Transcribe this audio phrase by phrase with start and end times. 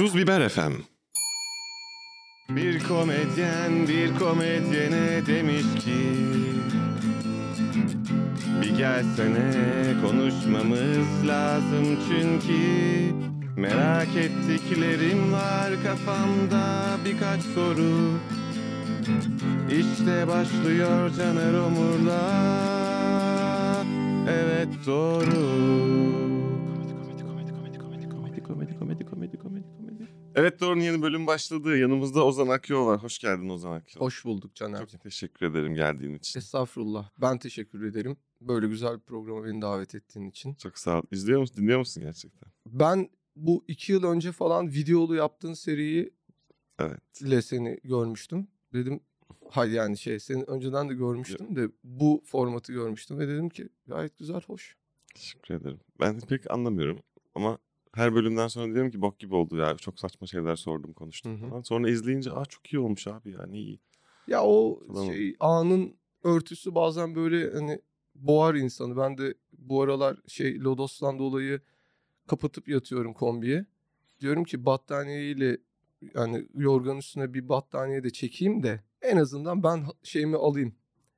[0.00, 0.72] Tuz Biber FM.
[2.48, 6.16] Bir komedyen bir komedyene demiş ki
[8.62, 9.52] Bir gelsene
[10.02, 12.62] konuşmamız lazım çünkü
[13.56, 18.18] Merak ettiklerim var kafamda birkaç soru.
[19.70, 22.22] İşte başlıyor Caner Omur'la
[24.28, 26.09] Evet doğru
[30.34, 31.78] Evet Doğru'nun yeni bölüm başladı.
[31.78, 33.02] Yanımızda Ozan Akyol var.
[33.02, 34.04] Hoş geldin Ozan Akyol.
[34.04, 34.86] Hoş bulduk Caner'cim.
[34.86, 36.38] Çok teşekkür ederim geldiğin için.
[36.38, 37.10] Estağfurullah.
[37.18, 38.16] Ben teşekkür ederim.
[38.40, 40.54] Böyle güzel bir programa beni davet ettiğin için.
[40.54, 41.02] Çok sağ ol.
[41.10, 42.52] İzliyor musun, dinliyor musun gerçekten?
[42.66, 46.10] Ben bu iki yıl önce falan videolu yaptığın seriyi
[46.78, 47.20] Evet.
[47.20, 48.48] ile seni görmüştüm.
[48.72, 49.00] Dedim
[49.50, 54.18] hayır yani şey seni önceden de görmüştüm de bu formatı görmüştüm ve dedim ki gayet
[54.18, 54.76] güzel hoş.
[55.14, 55.80] Teşekkür ederim.
[56.00, 56.98] Ben pek anlamıyorum
[57.34, 57.58] ama
[57.94, 59.76] her bölümden sonra diyorum ki bok gibi oldu ya.
[59.76, 61.50] Çok saçma şeyler sordum, konuştum Hı hı.
[61.50, 61.62] falan.
[61.62, 63.80] Sonra izleyince aa çok iyi olmuş abi ya ne iyi.
[64.26, 65.06] Ya o Tamam.
[65.06, 67.80] şey anın örtüsü bazen böyle hani
[68.14, 68.96] boğar insanı.
[68.96, 71.60] Ben de bu aralar şey Lodos'tan dolayı
[72.26, 73.66] kapatıp yatıyorum kombiye.
[74.20, 75.58] Diyorum ki battaniyeyle
[76.14, 80.74] yani yorgan üstüne bir battaniye de çekeyim de en azından ben şeyimi alayım.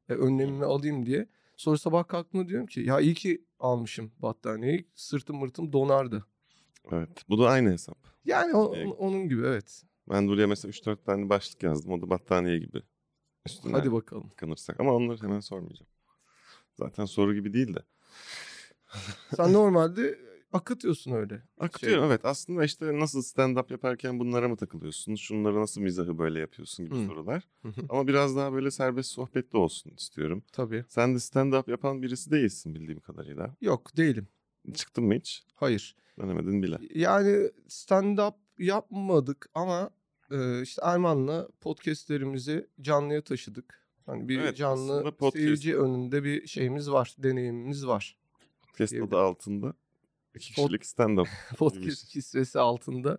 [0.09, 1.27] E, önlemimi alayım diye.
[1.57, 4.89] Sonra sabah kalktığımda diyorum ki ya iyi ki almışım battaniyeyi.
[4.95, 6.27] Sırtım mırtım donardı.
[6.93, 7.25] Evet.
[7.29, 7.99] Bu da aynı hesap.
[8.25, 8.89] Yani o- Evet.
[8.99, 9.83] onun gibi evet.
[10.09, 11.93] Ben buraya mesela 3-4 tane başlık yazdım.
[11.93, 12.83] O da battaniye gibi.
[13.47, 14.29] Üstüne Hadi bakalım.
[14.29, 14.81] tıkanırsak.
[14.81, 15.91] Ama onları hemen sormayacağım.
[16.79, 17.83] Zaten soru gibi değil de.
[19.37, 20.19] Sen normalde
[20.53, 21.43] akıtıyorsun öyle.
[21.59, 22.25] Akıtıyor Şey- evet.
[22.25, 25.15] Aslında işte nasıl stand-up yaparken bunlara mı takılıyorsun?
[25.15, 27.07] Şunlara nasıl mizahı böyle yapıyorsun gibi Hı.
[27.07, 27.49] sorular.
[27.89, 30.43] Ama biraz daha böyle serbest sohbetli olsun istiyorum.
[30.53, 30.85] Tabii.
[30.89, 33.57] Sen de stand-up yapan birisi değilsin bildiğim kadarıyla.
[33.61, 34.29] Yok değilim.
[34.75, 35.45] Çıktın mı hiç?
[35.55, 35.97] Hayır.
[36.21, 36.79] Denemedin bile.
[36.95, 39.91] Yani stand-up yapmadık ama
[40.31, 43.83] e, işte Erman'la podcastlerimizi canlıya taşıdık.
[44.07, 48.17] Hani bir Evet, canlı podcast- seyirci önünde bir şeyimiz var, deneyimimiz var.
[48.69, 49.75] Podcast adı altında.
[50.35, 51.29] iki kişilik stand-up.
[51.57, 53.19] Podcast kisvesi altında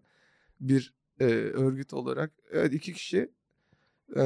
[0.59, 2.31] bir e, örgüt olarak.
[2.51, 3.31] Evet iki kişi
[4.16, 4.23] e,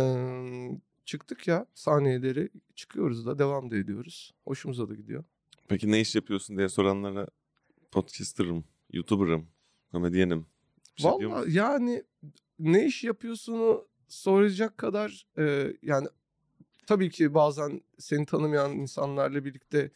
[1.05, 4.33] çıktık ya sahnelere çıkıyoruz da devam da ediyoruz.
[4.45, 5.23] Hoşumuza da gidiyor.
[5.67, 7.27] Peki ne iş yapıyorsun diye soranlara
[7.91, 9.47] podcaster'ım, YouTuber'ım,
[9.91, 10.45] komedyenim.
[10.97, 11.45] Bir şey musun?
[11.49, 12.03] yani
[12.59, 16.07] ne iş yapıyorsunu soracak kadar e, yani
[16.87, 19.91] tabii ki bazen seni tanımayan insanlarla birlikte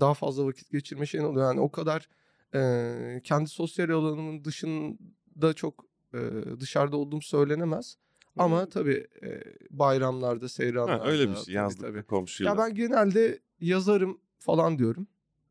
[0.00, 1.46] daha fazla vakit geçirme şeyin oluyor.
[1.46, 2.08] Yani o kadar
[2.54, 6.18] e, kendi sosyal alanımın dışında çok e,
[6.60, 7.96] dışarıda olduğum söylenemez.
[8.36, 11.04] Ama tabii e, bayramlarda, seyranlarda.
[11.04, 12.02] Ha, öyle bir tabii, şey yazdık tabii.
[12.02, 12.50] komşuyla.
[12.52, 15.06] Ya ben genelde yazarım falan diyorum.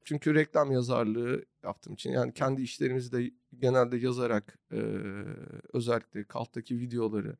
[0.09, 4.79] Çünkü reklam yazarlığı yaptığım için yani kendi işlerimizi de genelde yazarak e,
[5.73, 7.37] özellikle kalttaki videoları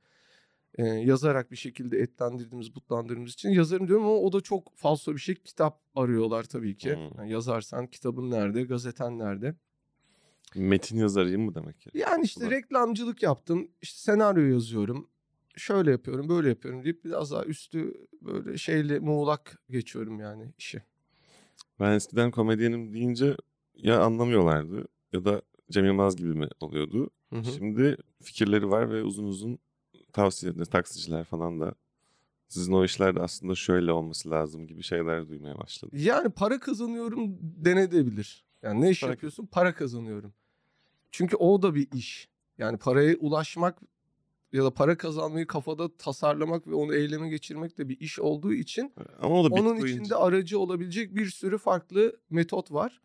[0.75, 5.19] e, yazarak bir şekilde etlendirdiğimiz, butlandırdığımız için yazarım diyorum ama o da çok falso bir
[5.19, 5.35] şey.
[5.35, 6.96] Kitap arıyorlar tabii ki.
[6.96, 7.18] Hmm.
[7.18, 9.56] Yani yazarsan kitabın nerede, gazeten nerede?
[10.56, 11.90] Metin yazarıyım mı demek ki?
[11.94, 12.51] Yani işte Ulan.
[12.51, 13.72] reklamcılık yaptım.
[13.81, 15.09] işte senaryo yazıyorum.
[15.56, 20.81] Şöyle yapıyorum, böyle yapıyorum deyip biraz daha üstü böyle şeyle muğlak geçiyorum yani işi.
[21.80, 23.38] Ben eskiden komedyenim deyince
[23.76, 25.42] ya anlamıyorlardı ya da
[25.72, 27.10] Cem Yılmaz gibi mi oluyordu.
[27.30, 27.44] Hı hı.
[27.44, 29.60] Şimdi fikirleri var ve uzun uzun
[30.14, 31.76] tavsiyeler, taksiciler falan da
[32.48, 36.00] sizin o işlerde aslında şöyle olması lazım gibi şeyler duymaya başladım.
[36.02, 38.46] Yani para kazanıyorum denedebilir.
[38.62, 39.46] Yani ne iş Para- yapıyorsun?
[39.46, 40.34] Para kazanıyorum.
[41.12, 42.30] Çünkü o da bir iş.
[42.58, 43.82] Yani paraya ulaşmak
[44.54, 48.94] ya da para kazanmayı kafada tasarlamak ve onu eyleme geçirmek de bir iş olduğu için
[49.22, 53.02] Ama o da onun Bitcoin- içinde aracı olabilecek bir sürü farklı metot var.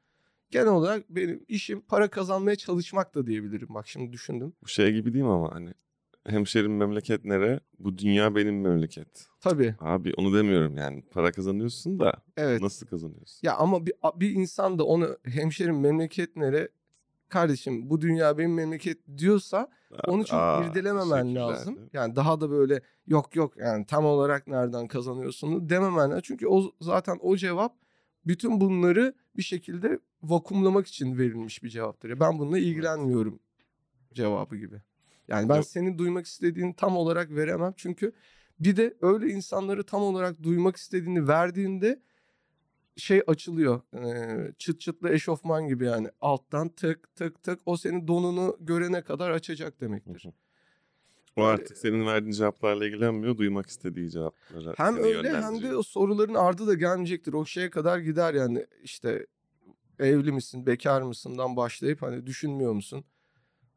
[0.51, 3.69] Genel olarak benim işim para kazanmaya çalışmak da diyebilirim.
[3.71, 4.53] Bak şimdi düşündüm.
[4.63, 5.71] Bu şey gibi değil mi ama hani
[6.27, 7.61] hemşerim memleket nere?
[7.79, 9.27] Bu dünya benim memleket.
[9.41, 9.75] Tabii.
[9.81, 11.03] Abi onu demiyorum yani.
[11.11, 12.61] Para kazanıyorsun da Evet.
[12.63, 13.41] nasıl kazanıyorsun?
[13.43, 16.69] Ya ama bir, bir insan da onu hemşerim memleket nere?
[17.29, 19.69] Kardeşim bu dünya benim memleket diyorsa
[20.07, 21.41] Onu çok Aa, irdelememen teşekkürler.
[21.41, 21.79] lazım.
[21.93, 26.21] Yani daha da böyle yok yok yani tam olarak nereden kazanıyorsun dememen lazım.
[26.25, 27.75] Çünkü o zaten o cevap
[28.27, 32.11] bütün bunları bir şekilde vakumlamak için verilmiş bir cevaptır.
[32.11, 33.39] Ya ben bununla ilgilenmiyorum
[34.15, 34.83] cevabı gibi.
[35.29, 35.67] Yani ben Yok.
[35.67, 37.75] senin duymak istediğini tam olarak veremem.
[37.77, 38.13] Çünkü
[38.61, 42.03] bir de öyle insanları tam olarak duymak istediğini verdiğinde
[42.97, 43.81] şey açılıyor.
[44.59, 49.81] Çıt çıtlı eşofman gibi yani alttan tık tık tık o senin donunu görene kadar açacak
[49.81, 50.27] demektir.
[51.37, 56.35] O artık senin verdiğin cevaplarla ilgilenmiyor, duymak istediği cevaplara Hem öyle hem de o soruların
[56.35, 57.33] ardı da gelmeyecektir.
[57.33, 59.27] O şeye kadar gider yani işte
[59.99, 63.05] evli misin, bekar mısından başlayıp hani düşünmüyor musun?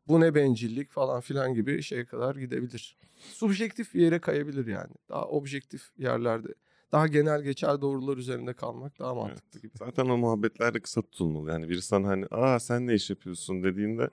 [0.08, 2.98] bu ne bencillik falan filan gibi şeye kadar gidebilir.
[3.19, 4.94] Subjektif bir yere kayabilir yani.
[5.10, 6.54] Daha objektif yerlerde.
[6.92, 9.72] Daha genel geçer doğrular üzerinde kalmak daha mantıklı gibi.
[9.78, 11.51] Zaten o muhabbetler de kısa tutulmalı.
[11.51, 14.10] Yani biri sana hani aa sen ne iş yapıyorsun dediğinde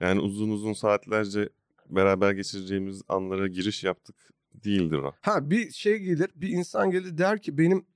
[0.00, 1.48] yani uzun uzun saatlerce
[1.90, 4.16] beraber geçireceğimiz anlara giriş yaptık
[4.54, 5.12] değildir o.
[5.20, 7.86] Ha bir şey gelir bir insan gelir der ki benim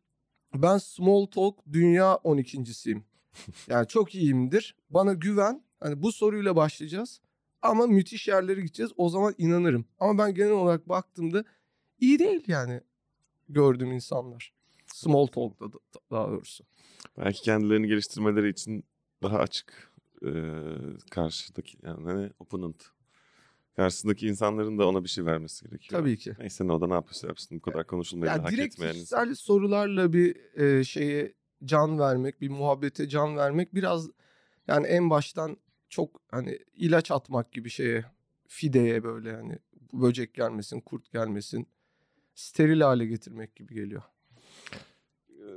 [0.54, 3.04] ben small talk dünya 12.siyim.
[3.68, 4.76] Yani çok iyiyimdir.
[4.90, 5.62] Bana güven.
[5.80, 7.20] Hani bu soruyla başlayacağız.
[7.62, 8.92] Ama müthiş yerlere gideceğiz.
[8.96, 9.84] O zaman inanırım.
[9.98, 11.44] Ama ben genel olarak baktığımda
[12.00, 12.80] iyi değil yani
[13.48, 14.52] gördüğüm insanlar.
[14.86, 15.78] Small talk'ta da-
[16.10, 16.64] daha doğrusu.
[17.18, 18.84] Belki kendilerini geliştirmeleri için
[19.22, 19.92] daha açık
[20.26, 20.30] e,
[21.10, 22.84] karşıdaki yani ne opponent
[23.76, 26.00] karşısındaki insanların da ona bir şey vermesi gerekiyor.
[26.00, 26.34] Tabii ki.
[26.38, 29.34] Neyse ne o da ne yapıyorsa yapsın bu kadar konuşulmayı Yani hak direkt etmeyen kişisel
[29.34, 31.34] sorularla bir e, şeye
[31.64, 34.08] can vermek, bir muhabbete can vermek biraz
[34.66, 35.56] yani en baştan
[35.88, 38.04] çok hani ilaç atmak gibi şeye
[38.46, 39.58] fideye böyle hani
[39.92, 41.66] böcek gelmesin, kurt gelmesin
[42.38, 44.02] steril hale getirmek gibi geliyor.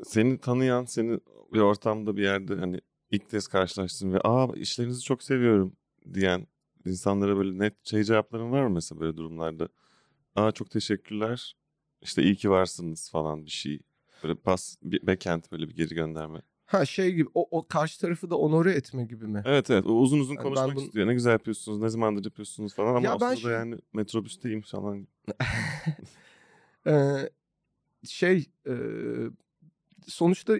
[0.05, 1.19] Seni tanıyan, seni
[1.53, 2.81] bir ortamda bir yerde hani
[3.11, 5.75] ilk kez karşılaştın ve aa işlerinizi çok seviyorum
[6.13, 6.47] diyen
[6.85, 9.69] insanlara böyle net şey cevapların var mı mesela böyle durumlarda?
[10.35, 11.55] Aa çok teşekkürler.
[12.01, 13.79] İşte iyi ki varsınız falan bir şey.
[14.23, 16.41] Böyle pas, bir backhand böyle bir geri gönderme.
[16.65, 19.43] Ha şey gibi o, o karşı tarafı da onore etme gibi mi?
[19.45, 21.07] Evet evet o uzun uzun Yani konuşmak bunu- istiyor.
[21.07, 25.07] Ne güzel yapıyorsunuz, ne zamandır yapıyorsunuz falan ama Ya sırada şey- yani metrobüsteyim falan.
[26.87, 27.29] Ee,
[28.03, 28.73] şey e,
[30.07, 30.57] sonuçta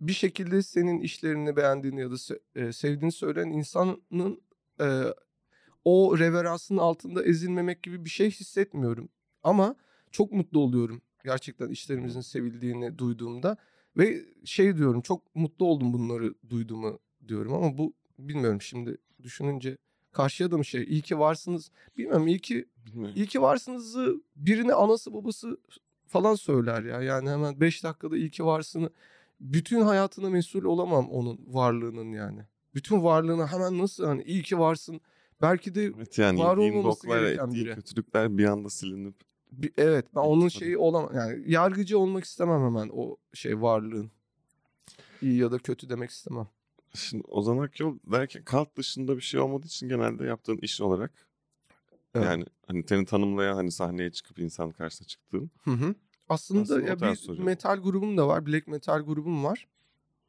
[0.00, 4.42] bir şekilde senin işlerini beğendiğini ya da se- sevdiğini söyleyen insanın
[4.80, 4.86] e,
[5.84, 9.08] o reveransın altında ezilmemek gibi bir şey hissetmiyorum.
[9.42, 9.76] Ama
[10.10, 13.56] çok mutlu oluyorum gerçekten işlerimizin sevildiğini duyduğumda
[13.96, 16.98] ve şey diyorum çok mutlu oldum bunları duyduğumu
[17.28, 19.78] diyorum ama bu bilmiyorum şimdi düşününce
[20.56, 23.14] mı şey iyi ki varsınız bilmiyorum iyi ki Bilmiyorum.
[23.16, 25.58] İyi ki varsınızı birine anası babası
[26.06, 27.02] falan söyler ya.
[27.02, 28.90] Yani hemen 5 dakikada iyi ki varsını
[29.40, 32.40] bütün hayatına mesul olamam onun varlığının yani.
[32.74, 35.00] Bütün varlığına hemen nasıl hani iyi ki varsın.
[35.42, 37.74] Belki de Evet yani var olmaması gereken biri.
[37.74, 39.14] kötülükler bir anda silinip
[39.52, 41.10] bir- evet ben onun şeyi olamam.
[41.14, 44.10] Yani yargıcı olmak istemem hemen o şey varlığın.
[45.22, 46.48] İyi ya da kötü demek istemem.
[46.94, 51.28] Şimdi Ozan Akyol derken kalt dışında bir şey olmadığı için genelde yaptığın iş olarak
[52.14, 52.26] Evet.
[52.26, 55.94] yani hani seni tanımlayan hani sahneye çıkıp insan karşısına çıktığın Hı hı.
[56.28, 57.46] Aslında, Aslında ya bir soracağım.
[57.46, 58.46] metal grubum da var.
[58.46, 59.68] Black metal grubum var.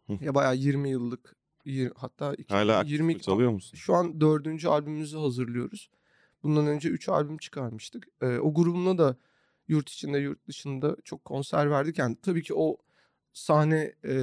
[0.08, 0.18] Hı.
[0.22, 1.36] ya bayağı 20 yıllık
[1.96, 3.78] hatta iki- hala aktif 20 mi çalıyor musun?
[3.78, 5.90] Şu an dördüncü albümümüzü hazırlıyoruz.
[6.44, 8.08] Bundan önce üç albüm çıkarmıştık.
[8.22, 9.18] Ee, o grubumla da
[9.68, 11.98] yurt içinde yurt dışında çok konser verdik.
[11.98, 12.78] Yani tabii ki o
[13.34, 14.14] sahne e,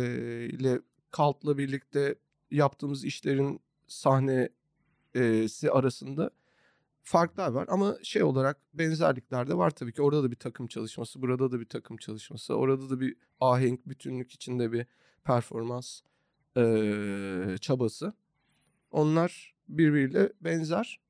[0.53, 0.81] ile
[1.11, 2.15] Kalt'la birlikte
[2.57, 6.31] yaptığımız işlerin sahnesi arasında
[7.03, 7.67] farklar var.
[7.69, 10.03] Ama şey olarak benzerlikler de var tabii ki.
[10.03, 12.55] Orada da bir takım çalışması, burada da bir takım çalışması.
[12.55, 14.87] Orada da bir ahenk, bütünlük içinde bir
[15.25, 16.01] performans
[16.57, 18.13] e, çabası.
[18.91, 21.01] Onlar birbiriyle benzer.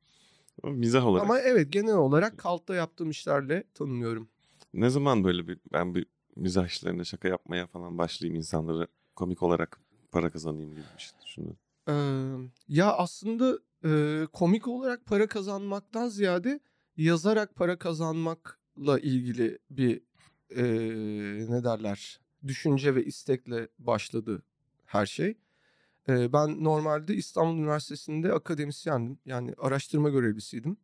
[0.64, 1.24] Mizah olarak.
[1.24, 4.28] Ama evet genel olarak Kalt'ta yaptığım işlerle tanınıyorum.
[4.74, 6.06] Ne zaman böyle bir ben bir
[6.36, 9.80] mizah işlerinde şaka yapmaya falan başlayayım insanlara komik olarak
[10.16, 11.56] para kazanayım gibi bir şey düşündüm.
[11.88, 11.92] Ee,
[12.68, 16.60] ya aslında e, komik olarak para kazanmaktan ziyade
[16.96, 20.00] yazarak para kazanmakla ilgili bir
[20.50, 20.64] e,
[21.52, 24.42] ne derler düşünce ve istekle başladı
[24.86, 25.38] her şey.
[26.08, 29.18] E, ben normalde İstanbul Üniversitesi'nde akademisyendim.
[29.26, 30.76] Yani araştırma görevlisiydim.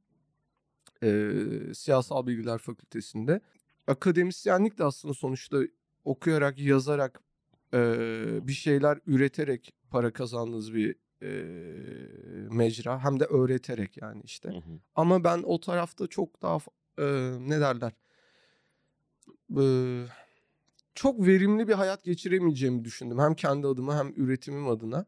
[1.02, 1.33] E,
[1.75, 3.40] Siyasal Bilgiler Fakültesi'nde.
[3.87, 5.59] Akademisyenlik de aslında sonuçta
[6.04, 7.21] okuyarak, yazarak,
[7.75, 7.79] e,
[8.49, 11.31] bir şeyler üreterek para kazandığınız bir e,
[12.55, 13.05] mecra.
[13.05, 14.49] Hem de öğreterek yani işte.
[14.49, 14.79] Hı hı.
[14.95, 16.59] Ama ben o tarafta çok daha
[16.99, 17.05] e,
[17.41, 17.93] ne derler
[19.61, 19.64] e,
[20.95, 23.19] çok verimli bir hayat geçiremeyeceğimi düşündüm.
[23.19, 25.07] Hem kendi adıma hem üretimim adına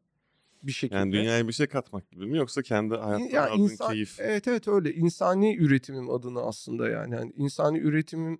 [0.62, 0.98] bir şekilde.
[0.98, 4.20] Yani dünyaya bir şey katmak gibi mi yoksa kendi hayattan Ya aldığın insan- keyif?
[4.20, 4.94] Evet evet öyle.
[4.94, 7.14] İnsani üretimim adına aslında yani.
[7.14, 8.38] yani insani üretimim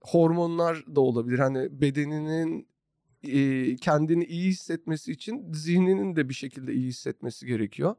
[0.00, 1.38] hormonlar da olabilir.
[1.38, 2.68] Hani bedeninin
[3.28, 7.94] e, kendini iyi hissetmesi için zihninin de bir şekilde iyi hissetmesi gerekiyor.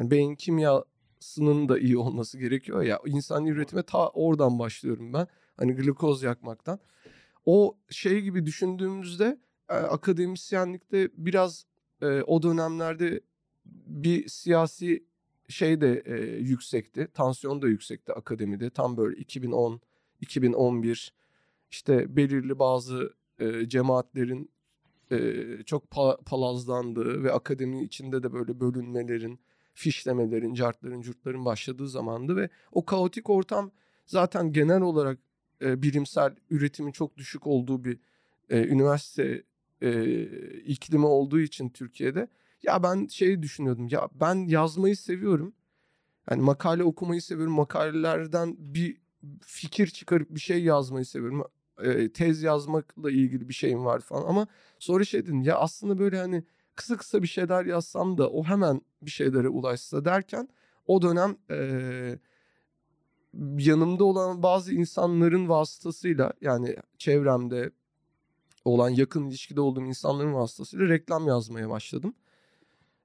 [0.00, 3.00] Yani beyin kimyasının da iyi olması gerekiyor ya.
[3.06, 5.26] İnsani üretime ta oradan başlıyorum ben.
[5.56, 6.78] Hani glukoz yakmaktan.
[7.44, 11.66] O şey gibi düşündüğümüzde e, akademisyenlikte biraz
[12.02, 13.20] e, o dönemlerde
[13.86, 15.04] bir siyasi
[15.48, 17.08] şey de e, yüksekti.
[17.14, 18.70] Tansiyon da yüksekti akademide.
[18.70, 19.80] Tam böyle 2010,
[20.20, 21.12] 2011
[21.70, 24.50] işte belirli bazı e, cemaatlerin
[25.10, 29.40] e, çok pa- palazlandığı ve akademi içinde de böyle bölünmelerin
[29.74, 33.70] fişlemelerin, cartların, curtların başladığı zamandı ve o kaotik ortam
[34.06, 35.18] zaten genel olarak
[35.62, 37.98] e, bilimsel üretimin çok düşük olduğu bir
[38.50, 39.42] e, üniversite
[39.82, 40.22] e,
[40.60, 42.28] iklimi olduğu için Türkiye'de
[42.62, 45.54] ya ben şey düşünüyordum ya ben yazmayı seviyorum.
[46.30, 47.54] Yani makale okumayı seviyorum.
[47.54, 48.96] Makalelerden bir
[49.42, 51.44] fikir çıkarıp bir şey yazmayı seviyorum.
[51.84, 54.46] E, tez yazmakla ilgili bir şeyim var falan ama
[54.78, 56.44] sonra şey dedim ya aslında böyle hani
[56.74, 60.48] kısa kısa bir şeyler yazsam da o hemen bir şeylere ulaşsa derken
[60.86, 62.18] o dönem e,
[63.58, 67.70] yanımda olan bazı insanların vasıtasıyla yani çevremde
[68.64, 72.14] olan yakın ilişkide olduğum insanların vasıtasıyla reklam yazmaya başladım.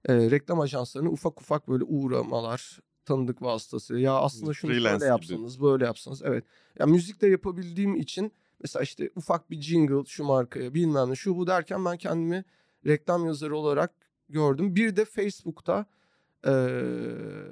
[0.05, 3.99] E, reklam ajanslarına ufak ufak böyle uğramalar, tanıdık vasıtası.
[3.99, 5.09] Ya aslında şunu Freelance şöyle gibi.
[5.09, 6.21] yapsanız, böyle yapsanız.
[6.25, 6.43] Evet.
[6.79, 11.37] Ya müzik de yapabildiğim için mesela işte ufak bir jingle şu markaya bilmem ne şu
[11.37, 12.43] bu derken ben kendimi
[12.85, 13.91] reklam yazarı olarak
[14.29, 14.75] gördüm.
[14.75, 15.85] Bir de Facebook'ta
[16.45, 16.51] e,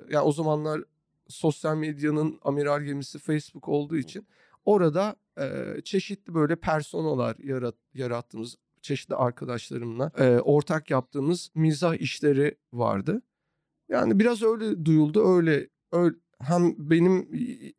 [0.10, 0.84] yani o zamanlar
[1.28, 4.28] sosyal medyanın amiral gemisi Facebook olduğu için
[4.66, 13.22] orada e, çeşitli böyle personalar yarat, yarattığımız çeşitli arkadaşlarımla e, ortak yaptığımız mizah işleri vardı.
[13.90, 17.30] Yani biraz öyle duyuldu, öyle, öyle hem benim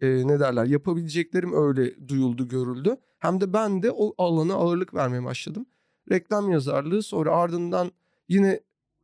[0.00, 2.97] e, ne derler yapabileceklerim öyle duyuldu, görüldü.
[3.18, 5.66] Hem de ben de o alana ağırlık vermeye başladım.
[6.11, 7.92] Reklam yazarlığı sonra ardından
[8.28, 8.61] yine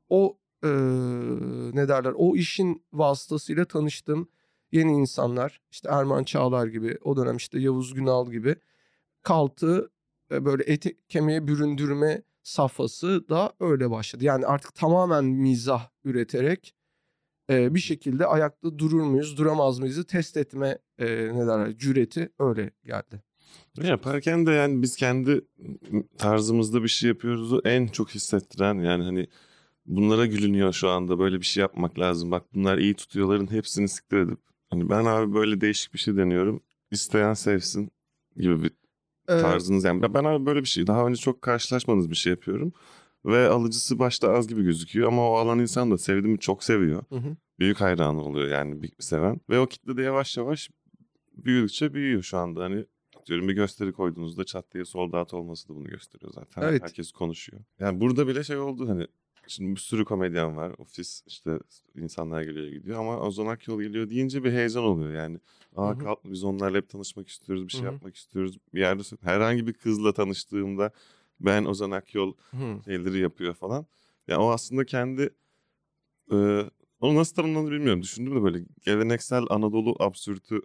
[0.09, 0.69] o e,
[1.75, 4.29] ne derler o işin vasıtasıyla tanıştığım
[4.73, 8.57] yeni insanlar işte Erman Çağlar gibi o dönem işte Yavuz Günal gibi
[9.23, 9.91] kaltı
[10.31, 14.25] e, böyle ete kemiğe büründürme safhası da öyle başladı.
[14.25, 16.75] Yani artık tamamen mizah üreterek
[17.51, 22.71] e, bir şekilde ayakta durur muyuz, duramaz mıyızı test etme e, ne derler cüreti öyle
[22.85, 23.23] geldi.
[23.83, 25.41] Yaparken de yani biz kendi
[26.19, 29.27] tarzımızda bir şey yapıyoruzu en çok hissettiren yani hani
[29.87, 32.31] bunlara gülünüyor şu anda böyle bir şey yapmak lazım.
[32.31, 34.39] Bak bunlar iyi tutuyorların hepsini siktir edip
[34.71, 36.63] hani ben abi böyle değişik bir şey deniyorum.
[36.91, 37.91] İsteyen sevsin
[38.37, 38.71] gibi bir
[39.27, 40.15] tarzınız yani.
[40.15, 42.73] Ben abi böyle bir şey daha önce çok karşılaşmadığınız bir şey yapıyorum.
[43.25, 47.03] Ve alıcısı başta az gibi gözüküyor ama o alan insan da sevdiğimi çok seviyor.
[47.09, 47.37] Hı hı.
[47.59, 49.41] Büyük hayranı oluyor yani bir seven.
[49.51, 50.71] Ve o kitle de yavaş yavaş
[51.33, 52.65] büyüdükçe büyüyor şu anda.
[52.65, 52.87] Hani
[53.27, 56.63] diyorum bir gösteri koyduğunuzda çat diye sold out olması da bunu gösteriyor zaten.
[56.63, 56.83] Evet.
[56.83, 57.63] Herkes konuşuyor.
[57.79, 59.07] Yani burada bile şey oldu hani
[59.51, 60.73] Şimdi bir sürü komedyen var.
[60.79, 61.59] Ofis işte
[61.97, 65.39] insanlar geliyor gidiyor ama Ozan Akyol geliyor deyince bir heyecan oluyor yani.
[65.77, 67.93] Aa kalk biz onlarla hep tanışmak istiyoruz, bir şey Hı hı.
[67.93, 68.59] yapmak istiyoruz.
[68.75, 70.91] Bir yerde herhangi bir kızla tanıştığımda
[71.41, 72.81] ben Ozan Akyol Hı.
[72.85, 73.87] şeyleri yapıyor falan.
[74.29, 75.31] Ya o aslında kendi
[76.33, 76.37] e,
[77.01, 78.03] onu nasıl tanımlanır bilmiyorum.
[78.03, 80.61] Düşündüm de böyle geleneksel Anadolu absürtü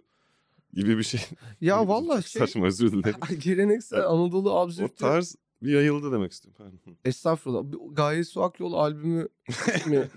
[0.72, 1.20] gibi bir şey.
[1.60, 3.20] Ya Çok vallahi şey saçma özür dilerim.
[3.38, 6.80] geleneksel Anadolu o absürt tarz bir yayıldı demek istiyorum.
[7.04, 7.64] Estağfurullah.
[7.92, 9.28] Gaye Su Akyol albümü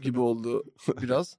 [0.02, 0.64] gibi oldu
[1.02, 1.38] biraz.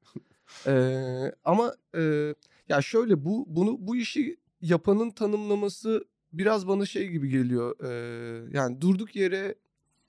[0.67, 2.35] Ee, ama e,
[2.69, 7.77] ya şöyle bu bunu bu işi yapanın tanımlaması biraz bana şey gibi geliyor.
[7.85, 9.55] Ee, yani durduk yere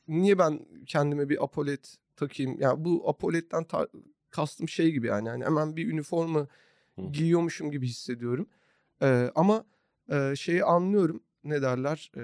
[0.07, 2.57] niye ben kendime bir apolet takayım?
[2.59, 3.87] Yani bu apoletten ta-
[4.29, 5.27] kastım şey gibi yani.
[5.27, 6.47] yani hemen bir üniforma
[6.95, 7.01] Hı.
[7.11, 8.47] giyiyormuşum gibi hissediyorum.
[9.01, 9.65] Ee, ama
[10.09, 12.23] e, şeyi anlıyorum ne derler e,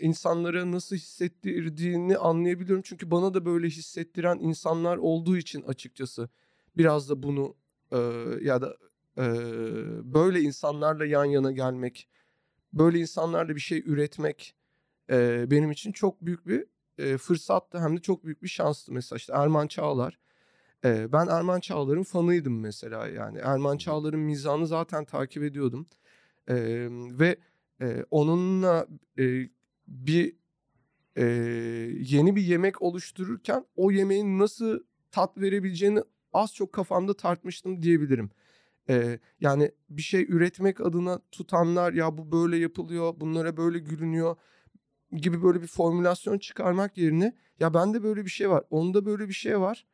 [0.00, 2.82] insanlara nasıl hissettirdiğini anlayabiliyorum.
[2.82, 6.28] Çünkü bana da böyle hissettiren insanlar olduğu için açıkçası
[6.76, 7.54] biraz da bunu
[7.92, 7.98] e,
[8.42, 8.76] ya da
[9.18, 9.24] e,
[10.14, 12.08] böyle insanlarla yan yana gelmek,
[12.78, 14.54] böyle insanlarla bir şey üretmek
[15.10, 16.66] e, benim için çok büyük bir
[16.98, 18.92] e, fırsattı hem de çok büyük bir şanstı.
[18.92, 20.18] Mesela işte Erman Çağlar.
[20.84, 23.38] E, ben Erman Çağlar'ın fanıydım mesela yani.
[23.38, 25.86] Erman Çağlar'ın mizahını zaten takip ediyordum.
[26.48, 26.56] E,
[26.90, 27.36] ve
[27.80, 28.86] e, onunla
[29.18, 29.48] e,
[29.88, 30.36] bir
[31.16, 31.24] e,
[32.00, 36.00] yeni bir yemek oluştururken o yemeğin nasıl tat verebileceğini
[36.32, 38.30] az çok kafamda tartmıştım diyebilirim.
[38.88, 44.36] E, yani bir şey üretmek adına tutanlar ya bu böyle yapılıyor, bunlara böyle gülünüyor
[45.12, 49.34] gibi böyle bir formülasyon çıkarmak yerine ya bende böyle bir şey var, onda böyle bir
[49.34, 49.86] şey var.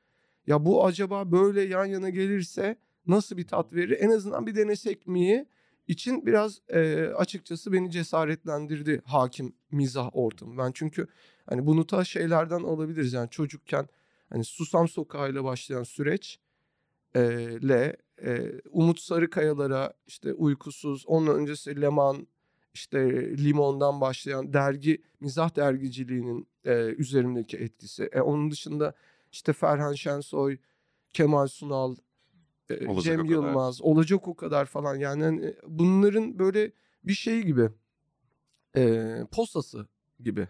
[0.47, 3.97] Ya bu acaba böyle yan yana gelirse nasıl bir tat verir?
[4.00, 5.47] En azından bir denesek miyi
[5.88, 10.59] için biraz e, açıkçası beni cesaretlendirdi hakim mizah ortamı.
[10.59, 11.06] Ben çünkü
[11.47, 13.88] hani bunu ta şeylerden alabiliriz yani çocukken
[14.28, 16.40] hani Susam Sokağı'yla başlayan süreç
[17.14, 17.20] e,
[17.68, 22.26] le e, Umut Sarıkayalara işte uykusuz ondan öncesi Leman
[22.74, 22.98] işte
[23.38, 28.04] Limon'dan başlayan dergi mizah dergiciliğinin e, üzerimdeki etkisi.
[28.12, 28.94] E, onun dışında
[29.32, 30.58] işte Ferhan Şensoy,
[31.12, 31.96] Kemal Sunal,
[32.70, 33.30] e, Olacak Cem o kadar.
[33.30, 36.72] Yılmaz, olacak o kadar falan yani hani bunların böyle
[37.04, 37.70] bir şey gibi
[38.76, 39.86] e, postası
[40.20, 40.48] gibi.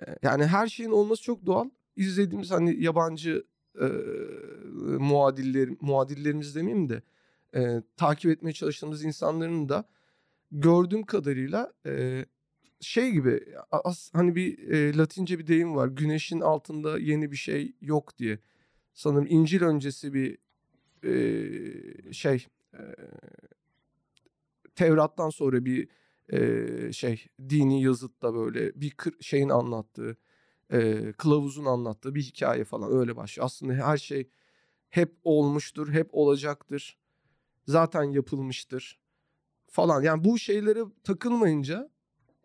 [0.00, 1.70] E, yani her şeyin olması çok doğal.
[1.96, 3.44] İzlediğimiz hani yabancı
[4.98, 7.02] muadiller, muadillerimiz demeyeyim de
[7.54, 9.88] e, takip etmeye çalıştığımız insanların da
[10.52, 12.24] gördüğüm kadarıyla e,
[12.80, 13.40] şey gibi
[13.70, 15.88] as, hani bir e, Latince bir deyim var.
[15.88, 18.38] Güneşin altında yeni bir şey yok diye.
[18.94, 20.38] Sanırım İncil öncesi bir
[21.04, 22.82] e, şey e,
[24.74, 25.88] Tevrat'tan sonra bir
[26.32, 30.16] e, şey dini yazıtta böyle bir kır, şeyin anlattığı
[30.72, 33.46] e, kılavuzun anlattığı bir hikaye falan öyle başlıyor.
[33.46, 34.28] Aslında her şey
[34.88, 36.98] hep olmuştur, hep olacaktır.
[37.66, 38.98] Zaten yapılmıştır
[39.66, 40.02] falan.
[40.02, 41.90] Yani bu şeylere takılmayınca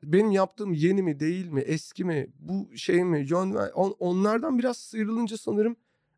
[0.03, 4.77] benim yaptığım yeni mi değil mi eski mi bu şey mi yön on, onlardan biraz
[4.77, 5.75] sıyrılınca sanırım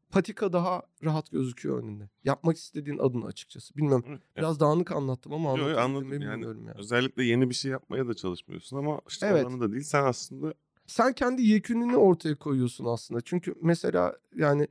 [0.09, 2.09] patika daha rahat gözüküyor önünde.
[2.23, 3.75] Yapmak istediğin adını açıkçası.
[3.75, 4.21] Bilmem Evet.
[4.37, 6.13] biraz dağınık anlattım ama Yo, yo, anladım.
[6.13, 6.77] Yani bilmiyorum yani.
[6.79, 9.45] Özellikle yeni bir şey yapmaya da çalışmıyorsun ama işte Evet.
[9.45, 9.83] alanı da değil.
[9.83, 10.53] Sen aslında
[10.91, 13.21] sen kendi yekününü ortaya koyuyorsun aslında.
[13.21, 14.67] Çünkü mesela yani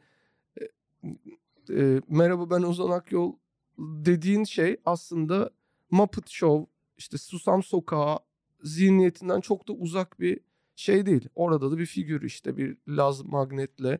[0.61, 0.65] e,
[1.71, 3.37] e, merhaba ben Ozan Akyol
[3.79, 5.50] dediğin şey aslında
[5.91, 8.19] Muppet Show işte Susam Sokağı
[8.62, 10.41] zihniyetinden çok da uzak bir
[10.77, 11.29] şey değil.
[11.35, 13.99] Orada da bir figür işte bir Laz Magnet'le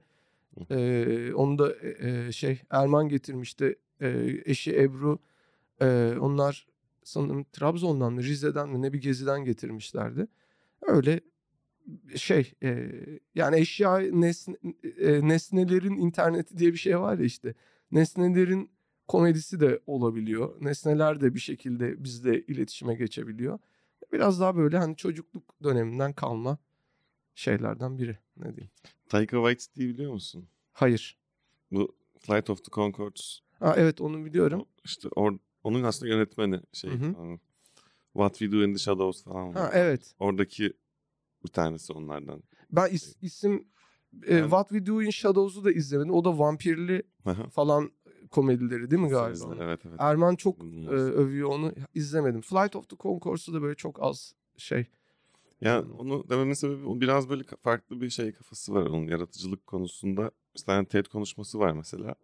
[0.71, 5.19] e, onu da e, e, şey Erman getirmişti e, eşi Ebru
[5.83, 6.67] e, onlar
[7.05, 10.27] sanırım Trabzon'dan mı Rize'den mi ne bir geziden getirmişlerdi.
[10.83, 11.21] Öyle
[12.17, 12.89] şey e,
[13.35, 14.57] yani eşya nesne,
[14.99, 17.55] e, nesnelerin interneti diye bir şey var ya işte
[17.93, 18.71] nesnelerin
[19.09, 20.57] komedisi de olabiliyor.
[20.61, 23.59] Nesneler de bir şekilde bizle iletişime geçebiliyor.
[24.13, 26.59] Biraz daha böyle hani çocukluk döneminden kalma
[27.35, 28.71] şeylerden biri ne diyeyim.
[29.09, 30.49] Taika Waititi'yi biliyor musun?
[30.73, 31.19] Hayır.
[31.71, 34.65] Bu Flight of the Conchords Ha, evet onu biliyorum.
[34.85, 37.39] işte or, onun aslında yönetmeni şey Hı hı.
[38.13, 40.15] What We Do in the Shadows falan Ha evet.
[40.19, 40.73] Oradaki
[41.45, 42.43] bir tanesi onlardan.
[42.71, 43.65] Ben is- isim
[44.27, 46.15] e, What We Do in Shadows'u da izlemedim.
[46.15, 47.03] O da vampirli
[47.51, 47.91] falan
[48.31, 49.55] komedileri değil mi galiba?
[49.61, 49.97] Evet evet.
[50.01, 51.73] Erman çok e, övüyor onu.
[51.95, 52.41] izlemedim.
[52.41, 54.87] Flight of the Conchords'u da böyle çok az şey.
[55.61, 60.31] Ya onu dememin sebebi o biraz böyle farklı bir şey kafası var onun yaratıcılık konusunda.
[60.57, 62.15] Bir tane TED konuşması var mesela.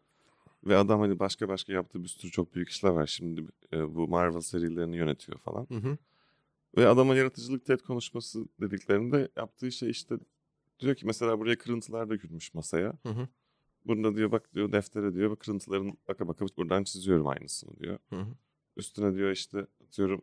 [0.64, 3.06] Ve adam hani başka başka yaptığı bir sürü çok büyük işler var.
[3.06, 5.66] Şimdi e, bu Marvel serilerini yönetiyor falan.
[5.68, 5.98] Hı hı.
[6.76, 10.14] Ve adama yaratıcılık TED konuşması dediklerinde yaptığı şey işte
[10.80, 12.98] diyor ki mesela buraya kırıntılar dökülmüş masaya.
[13.02, 13.28] Hı hı.
[13.84, 17.98] Bunda diyor bak diyor deftere diyor bak kırıntıların baka baka buradan çiziyorum aynısını diyor.
[18.10, 18.34] Hı hı.
[18.76, 20.22] Üstüne diyor işte atıyorum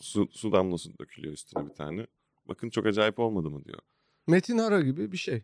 [0.00, 2.06] su, su damlası dökülüyor üstüne bir tane.
[2.48, 3.78] Bakın çok acayip olmadı mı diyor.
[4.26, 5.42] Metin Ara gibi bir şey.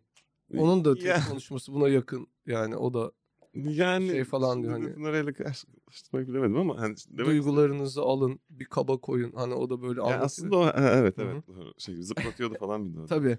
[0.56, 2.26] Onun da Ya- konuşması buna yakın.
[2.46, 3.12] Yani o da
[3.54, 4.84] Yani Şey falan diyor hani.
[5.20, 9.32] İle karşılaştırmayı bilemedim ama hani demek duygularınızı alın bir kaba koyun.
[9.32, 10.24] Hani o da böyle ya anlatıyor.
[10.24, 11.72] aslında o, evet evet doğru.
[11.78, 13.06] şey zıplatıyordu falan bir de.
[13.06, 13.38] Tabii.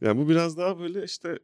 [0.00, 1.38] Ya bu biraz daha böyle işte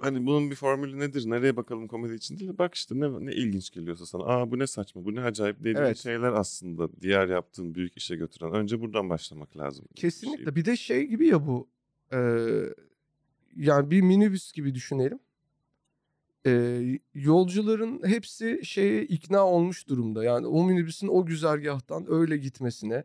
[0.00, 1.30] hani bunun bir formülü nedir?
[1.30, 2.50] Nereye bakalım komedi için değil.
[2.50, 4.24] de Bak işte ne, ne ilginç geliyorsa sana.
[4.24, 5.96] Aa bu ne saçma, bu ne acayip dediğin Evet.
[5.98, 8.52] şeyler aslında diğer yaptığın büyük işe götüren.
[8.52, 9.86] Önce buradan başlamak lazım.
[9.90, 10.44] bir Kesinlikle.
[10.44, 10.56] şeyi.
[10.56, 11.68] Bir de şey gibi ya bu.
[12.12, 12.18] e,
[13.56, 15.18] yani bir minibüs gibi düşünelim.
[16.46, 16.82] E,
[17.14, 20.24] yolcuların hepsi şeye ikna olmuş durumda.
[20.24, 23.04] Yani o minibüsün o güzergahtan öyle gitmesine,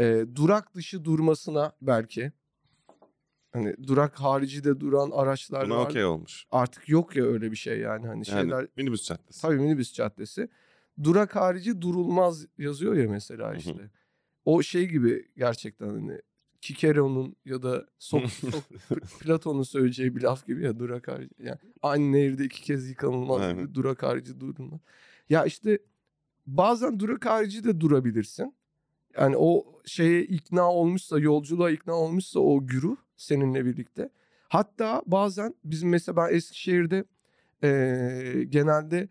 [0.00, 2.32] e, durak dışı durmasına belki.
[3.52, 5.84] Hani durak harici de duran araçlar Buna var.
[5.84, 6.46] okey olmuş.
[6.50, 8.06] Artık yok ya öyle bir şey yani.
[8.06, 9.42] Hani Yani şeyler minibüs caddesi.
[9.42, 10.48] Tabii minibüs caddesi.
[11.02, 13.56] Durak harici durulmaz yazıyor ya mesela hı.
[13.56, 13.90] işte.
[14.44, 16.20] O şey gibi gerçekten hani
[16.62, 21.34] Kikero'nun ya da Sok, Sok- Platon'un söyleyeceği bir laf gibi ya durak harici.
[21.38, 23.74] Yani aynı nehirde iki kez yıkanılmaz gibi Aynen.
[23.74, 24.80] durak harici durulmaz.
[25.28, 25.78] Ya işte
[26.46, 28.54] bazen durak harici de durabilirsin.
[29.18, 34.08] Yani o şeye ikna olmuşsa, yolculuğa ikna olmuşsa o güruh seninle birlikte.
[34.48, 37.04] Hatta bazen bizim mesela ben Eskişehir'de
[37.62, 39.08] eee, genelde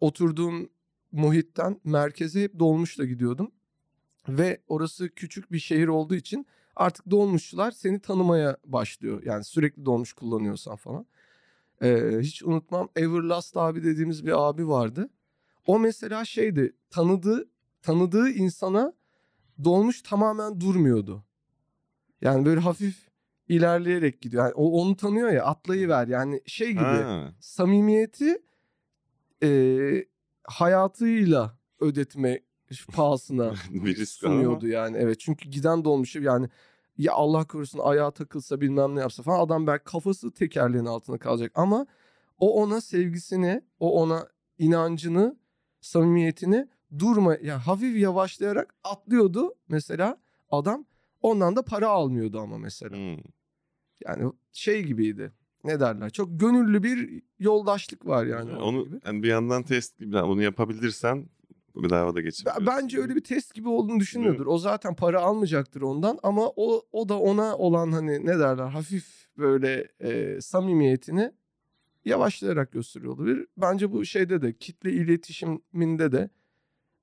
[0.00, 0.68] oturduğum
[1.12, 3.50] muhitten merkeze hep dolmuşla gidiyordum.
[4.28, 9.22] Ve orası küçük bir şehir olduğu için artık dolmuşçular seni tanımaya başlıyor.
[9.24, 11.06] Yani sürekli dolmuş kullanıyorsan falan.
[11.82, 15.10] Ee, hiç unutmam Everlast abi dediğimiz bir abi vardı.
[15.66, 17.48] O mesela şeydi tanıdığı
[17.82, 18.92] tanıdığı insana
[19.64, 21.24] dolmuş tamamen durmuyordu.
[22.20, 23.08] Yani böyle hafif
[23.48, 24.44] ilerleyerek gidiyor.
[24.44, 28.42] Yani o onu tanıyor ya atlayıver yani şey gibi Ha, samimiyeti
[29.42, 29.50] e,
[30.44, 32.40] hayatıyla ödetme
[32.92, 34.96] pahasına bir risk ama sunuyordu yani.
[34.96, 36.48] Evet çünkü giden dolmuşu yani
[36.98, 41.52] ya Allah korusun ayağa takılsa bilmem ne yapsa falan adam belki kafası tekerleğin altında kalacak
[41.54, 41.86] ama
[42.38, 45.36] o ona sevgisini, o ona inancını,
[45.80, 50.16] samimiyetini durma ya hafif yavaşlayarak atlıyordu mesela
[50.50, 50.84] adam
[51.22, 52.96] ondan da para almıyordu ama mesela.
[52.96, 53.24] Hmm.
[54.06, 55.32] Yani şey gibiydi.
[55.64, 56.10] ne derler?
[56.10, 58.50] Çok gönüllü bir yoldaşlık var yani.
[58.50, 59.00] orada Onu gibi.
[59.06, 61.28] yani bir yandan test gibi yani bunu yapabilirsen
[61.76, 62.66] bedava da geçebilirsin.
[62.66, 64.46] Bence öyle bir test gibi olduğunu düşünüyordur.
[64.46, 69.26] O zaten para almayacaktır ondan ama o o da ona olan hani ne derler hafif
[69.38, 71.32] böyle e, samimiyetini
[72.04, 73.46] yavaşlayarak gösteriyor olabilir.
[73.56, 76.30] Bence bu şeyde de kitle iletişiminde de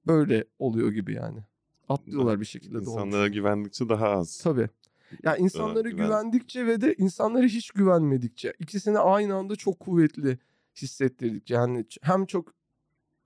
[0.08, 1.40] böyle oluyor gibi yani.
[1.90, 3.32] Atlıyorlar bir şekilde İnsanlara doğmuş.
[3.34, 4.38] güvendikçe daha az.
[4.44, 4.70] Tabii.
[5.24, 10.40] Ya insanlara güven- güvendikçe ve de insanlara hiç güvenmedikçe ikisini aynı anda çok kuvvetli
[10.76, 11.50] hissettirdik.
[11.50, 12.54] Yani hem çok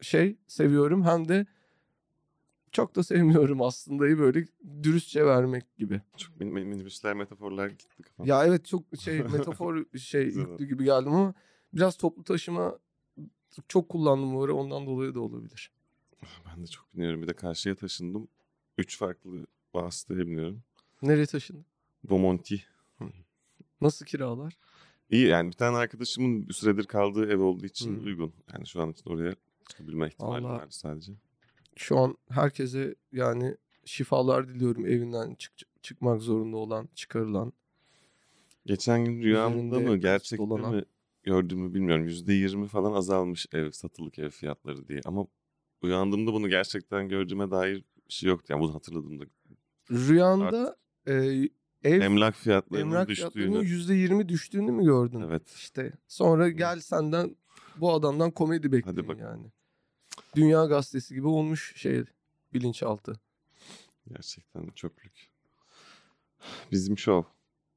[0.03, 1.45] şey seviyorum hem de
[2.71, 4.47] çok da sevmiyorum aslında'yı böyle
[4.83, 6.01] dürüstçe vermek gibi.
[6.17, 8.25] Çok min- min- minibüsler metaforlar gitti kafam.
[8.27, 11.33] Ya evet çok şey metafor şey yüklü gibi geldim ama
[11.73, 12.79] biraz toplu taşıma
[13.67, 15.71] çok kullandım bu ara ondan dolayı da olabilir.
[16.47, 17.21] Ben de çok biniyorum.
[17.21, 18.27] Bir de karşıya taşındım.
[18.77, 20.63] Üç farklı vasıtaya biniyorum.
[21.01, 21.65] Nereye taşındın?
[22.03, 22.63] Bomonti.
[23.81, 24.57] Nasıl kiralar?
[25.09, 28.05] İyi yani bir tane arkadaşımın bir süredir kaldığı ev olduğu için Hmm.
[28.05, 28.33] uygun.
[28.53, 29.35] Yani şu an için oraya
[29.69, 31.13] çıkabilme ihtimali Vallahi- var sadece.
[31.75, 37.53] Şu an herkese yani şifalar diliyorum evinden çık- çıkmak zorunda olan, çıkarılan.
[38.65, 40.75] Geçen gün rüyamda mı gerçekten dolanan.
[40.75, 40.83] mi
[41.23, 42.05] gördüğümü bilmiyorum.
[42.05, 45.01] Yüzde yirmi falan azalmış ev satılık ev fiyatları diye.
[45.05, 45.27] Ama
[45.81, 47.75] uyandığımda bunu gerçekten gördüğüme dair
[48.07, 48.45] bir şey yoktu.
[48.49, 49.23] Yani bunu hatırladığımda
[49.91, 50.75] Rüyanda
[51.07, 51.13] e,
[51.83, 53.31] ev emlak fiyatlarının emlak düştüğünü.
[53.31, 55.21] fiyatlarının %20 düştüğünü mü gördün?
[55.21, 55.53] Evet.
[55.55, 57.35] İşte sonra gel senden
[57.75, 59.19] bu adamdan komedi bakalım.
[59.19, 59.45] yani.
[60.35, 62.03] Dünya gazetesi gibi olmuş şey
[62.53, 63.19] bilinçaltı.
[64.07, 65.29] Gerçekten çöplük.
[66.71, 67.23] Bizim şov.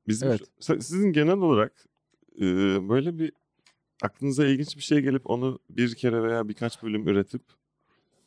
[0.08, 0.40] Bizim Evet.
[0.60, 1.72] şov- Sizin genel olarak
[2.40, 2.42] e,
[2.88, 3.32] böyle bir
[4.02, 7.42] aklınıza ilginç bir şey gelip onu bir kere veya birkaç bölüm üretip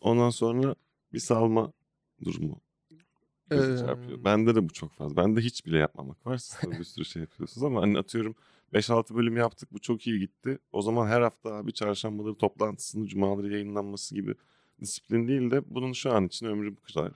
[0.01, 0.75] ondan sonra
[1.13, 1.73] bir salma
[2.23, 2.61] durumu
[3.51, 4.23] Ee, çarpıyor.
[4.23, 5.15] Bende de bu çok fazla.
[5.17, 6.37] Bende hiç bile yapmamak var.
[6.37, 8.35] Siz bir sürü şey yapıyorsunuz ama hani atıyorum
[8.73, 10.59] 5-6 bölüm yaptık bu çok iyi gitti.
[10.71, 14.35] O zaman her hafta abi çarşambaları toplantısını cumaları yayınlanması gibi
[14.81, 17.11] disiplin değil de bunun şu an için ömrü bu kadar.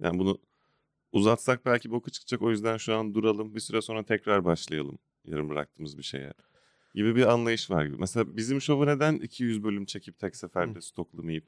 [0.00, 0.38] Yani bunu
[1.12, 5.48] uzatsak belki boku çıkacak o yüzden şu an duralım bir süre sonra tekrar başlayalım yarım
[5.48, 6.32] bıraktığımız bir şeye
[6.94, 7.96] gibi bir anlayış var gibi.
[7.96, 11.44] Mesela bizim şovu neden 200 bölüm çekip tek seferde stoklamayıp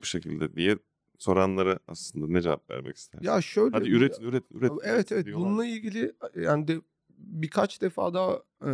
[0.00, 0.78] bu şekilde diye
[1.18, 3.20] soranlara aslında ne cevap vermek ister?
[3.22, 4.72] Ya şöyle Hadi bu- üret üret üret.
[4.84, 5.48] Evet evet diyorlar.
[5.48, 6.80] bununla ilgili yani de
[7.26, 8.72] birkaç defa daha e,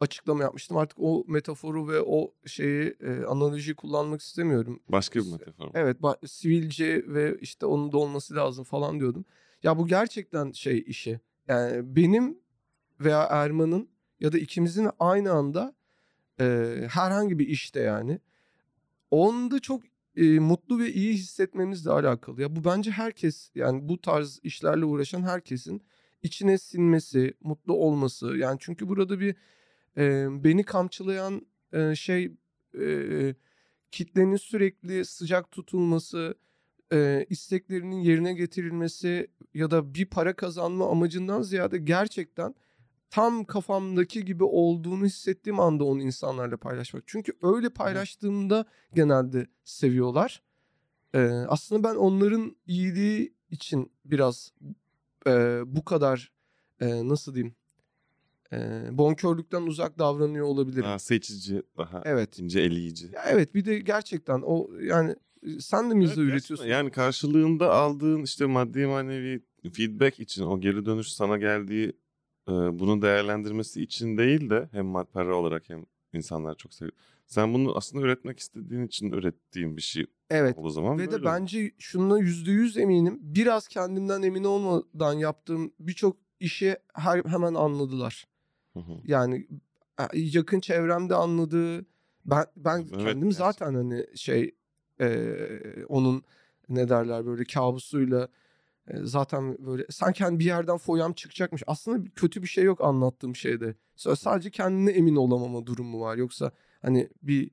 [0.00, 0.76] açıklama yapmıştım.
[0.76, 4.80] Artık o metaforu ve o şeyi e, analoji kullanmak istemiyorum.
[4.88, 5.70] Başka bir metafor.
[5.74, 9.24] Evet ba- sivilce ve işte onun da olması lazım falan diyordum.
[9.62, 11.20] Ya bu gerçekten şey işi.
[11.48, 12.38] Yani benim
[13.00, 13.88] veya Erman'ın
[14.20, 15.74] ya da ikimizin aynı anda
[16.40, 16.44] e,
[16.90, 18.20] herhangi bir işte yani
[19.10, 19.82] onda çok
[20.16, 22.42] e, mutlu ve iyi hissetmemizle alakalı.
[22.42, 25.82] Ya bu bence herkes yani bu tarz işlerle uğraşan herkesin
[26.22, 28.36] içine sinmesi, mutlu olması.
[28.36, 29.34] Yani çünkü burada bir
[29.96, 32.32] e, beni kamçılayan e, şey
[32.80, 33.34] e,
[33.90, 36.34] kitlenin sürekli sıcak tutulması,
[36.92, 42.54] e, isteklerinin yerine getirilmesi ya da bir para kazanma amacından ziyade gerçekten
[43.10, 47.02] tam kafamdaki gibi olduğunu hissettiğim anda onu insanlarla paylaşmak.
[47.06, 50.42] Çünkü öyle paylaştığımda genelde seviyorlar.
[51.14, 54.52] E, aslında ben onların iyiliği için biraz
[55.26, 56.32] e, bu kadar
[56.80, 57.54] e, nasıl diyeyim
[58.52, 58.58] e,
[58.92, 60.82] bonkörlükten uzak davranıyor olabilirim.
[60.84, 62.38] Daha seçici, daha Evet.
[62.38, 63.10] ince eleyici.
[63.14, 65.16] Ya evet bir de gerçekten o yani
[65.60, 66.66] sen de mizah Evet, üretiyorsun.
[66.66, 69.40] Yani karşılığında aldığın işte maddi manevi
[69.72, 71.92] feedback için o geri dönüş sana geldiği
[72.48, 76.96] e, bunu değerlendirmesi için değil de hem para olarak hem insanlar çok seviyor.
[77.28, 80.56] Sen bunu aslında üretmek istediğin için ürettiğin bir şey Evet.
[80.58, 81.22] o zaman Ve böyle.
[81.22, 83.18] de bence şununla yüzde yüz eminim.
[83.22, 88.24] Biraz kendimden emin olmadan yaptığım birçok işi her, hemen anladılar.
[88.72, 88.92] Hı hı.
[89.04, 89.48] Yani
[90.14, 91.86] yakın çevremde anladı.
[92.24, 93.30] Ben ben Evet, kendim gerçekten.
[93.30, 94.54] zaten hani şey
[95.00, 95.28] e,
[95.88, 96.22] onun
[96.68, 98.28] ne derler böyle kabusuyla
[98.88, 101.62] e, zaten böyle sanki hani bir yerden foyam çıkacakmış.
[101.66, 103.74] Aslında kötü bir şey yok anlattığım şeyde.
[103.96, 106.16] Sadece kendine emin olamama durumu var.
[106.16, 107.50] Yoksa hani bir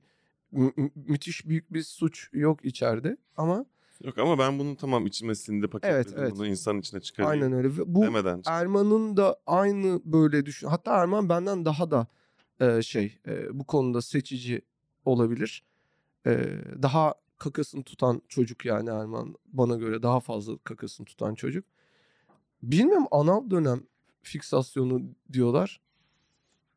[0.52, 3.66] mü- mü- müthiş büyük bir suç yok içeride ama
[4.04, 6.32] Yok ama ben bunu tamam içime sindi paketledim evet.
[6.32, 7.68] bunu insan içine çıkarayım aynen öyle.
[7.68, 10.68] Ve bu demeden Erman'ın da aynı böyle düşün.
[10.68, 12.06] Hatta Erman benden daha da
[12.60, 14.62] e, şey e, bu konuda seçici
[15.04, 15.64] olabilir.
[16.26, 16.46] E,
[16.82, 21.64] daha kakasını tutan çocuk yani Erman bana göre daha fazla kakasını tutan çocuk.
[22.62, 23.82] Bilmiyorum anal dönem
[24.22, 25.80] fiksasyonu diyorlar.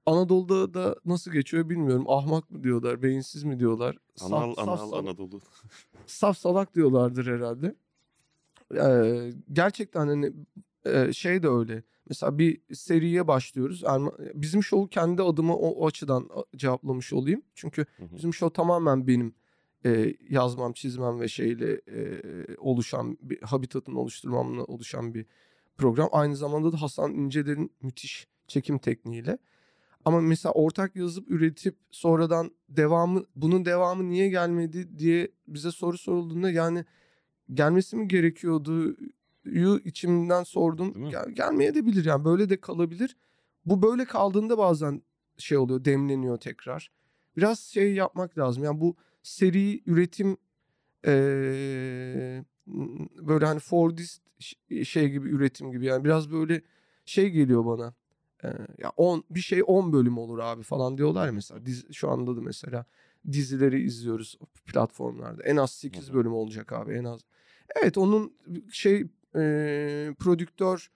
[0.05, 2.05] Anadolu'da da nasıl geçiyor bilmiyorum.
[2.07, 3.97] Ahmak mı diyorlar, beyinsiz mi diyorlar.
[4.15, 5.39] Saf- Anal saf anal salak- Anadolu.
[6.05, 7.75] saf salak diyorlardır herhalde.
[8.75, 10.33] Ee, gerçekten hani
[11.13, 11.83] şey de öyle.
[12.09, 13.83] Mesela bir seriye başlıyoruz.
[14.33, 17.41] Bizim şovu kendi adıma o, o açıdan cevaplamış olayım.
[17.55, 18.15] Çünkü Hı hı.
[18.15, 19.33] bizim şov tamamen benim
[19.85, 22.21] e, yazmam, çizmem ve şeyle e,
[22.57, 25.25] oluşan bir habitatın oluşturmamla oluşan bir
[25.77, 26.09] program.
[26.12, 29.38] Aynı zamanda da Hasan İnceler'in müthiş çekim tekniğiyle.
[30.05, 36.51] Ama mesela ortak yazıp üretip sonradan devamı bunun devamı niye gelmedi diye bize soru sorulduğunda
[36.51, 36.85] yani
[37.53, 38.97] gelmesi mi gerekiyordu
[39.45, 41.09] yu içimden sordum.
[41.09, 43.17] Gel, gelmeye de bilir yani böyle de kalabilir.
[43.65, 45.01] Bu böyle kaldığında bazen
[45.38, 46.91] şey oluyor demleniyor tekrar.
[47.38, 48.63] Biraz şey yapmak lazım.
[48.63, 50.38] Yani bu seri üretim
[51.07, 52.45] eee,
[53.21, 54.21] böyle hani Fordist
[54.83, 56.62] şey gibi üretim gibi yani biraz böyle
[57.05, 57.93] şey geliyor bana.
[58.43, 61.65] Eee, ya 10 bir şey 10 bölüm olur abi falan diyorlar ya mesela.
[61.65, 62.86] Dizi, şu anda da mesela
[63.32, 65.43] dizileri izliyoruz platformlarda.
[65.43, 66.15] En az 8 Hı hı.
[66.15, 67.21] bölüm olacak abi en az.
[67.82, 68.34] Evet onun
[68.71, 68.95] şey
[69.36, 70.91] eee prodüktör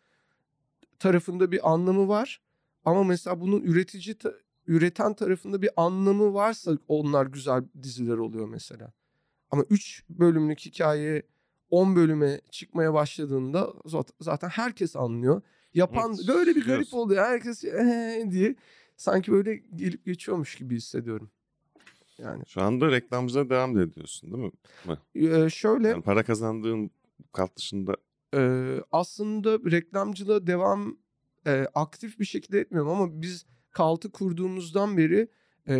[0.99, 2.41] tarafında bir anlamı var.
[2.85, 4.33] Ama mesela bunun üretici ta-
[4.67, 8.93] üreten tarafında bir anlamı varsa onlar güzel diziler oluyor mesela.
[9.51, 11.23] Ama 3 bölümlük hikaye
[11.69, 15.41] 10 bölüme çıkmaya başladığında zat- zaten herkes anlıyor.
[15.73, 17.25] Yapan Evet, böyle bir garip oluyor.
[17.25, 18.55] Herkes "Ee" diye
[18.97, 21.31] sanki böyle gelip geçiyormuş gibi hissediyorum.
[22.17, 24.97] Yani Şu anda reklamcılığa devam ediyorsun değil mi?
[25.15, 26.91] Ee, şöyle Yani para kazandığın
[27.31, 27.95] kalt dışında
[28.35, 30.97] Ee, aslında reklamcılığa devam
[31.47, 35.27] e, aktif bir şekilde etmiyorum ama biz Kalt'ı kurduğumuzdan beri
[35.67, 35.75] e,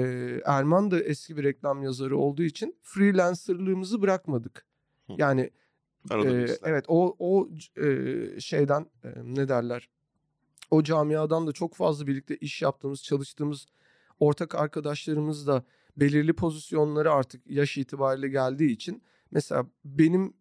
[0.46, 4.66] Erman da eski bir reklam yazarı olduğu için freelancerlığımızı bırakmadık.
[5.08, 5.14] Hı.
[5.18, 5.50] Yani
[6.10, 6.58] arada e, işler.
[6.64, 7.50] evet o o
[7.82, 9.90] e, şeyden e, ne derler?
[10.72, 13.66] O camiadan da çok fazla birlikte iş yaptığımız, çalıştığımız
[14.20, 15.64] ortak arkadaşlarımız da
[15.98, 20.34] belirli pozisyonları artık yaş itibariyle geldiği için mesela benim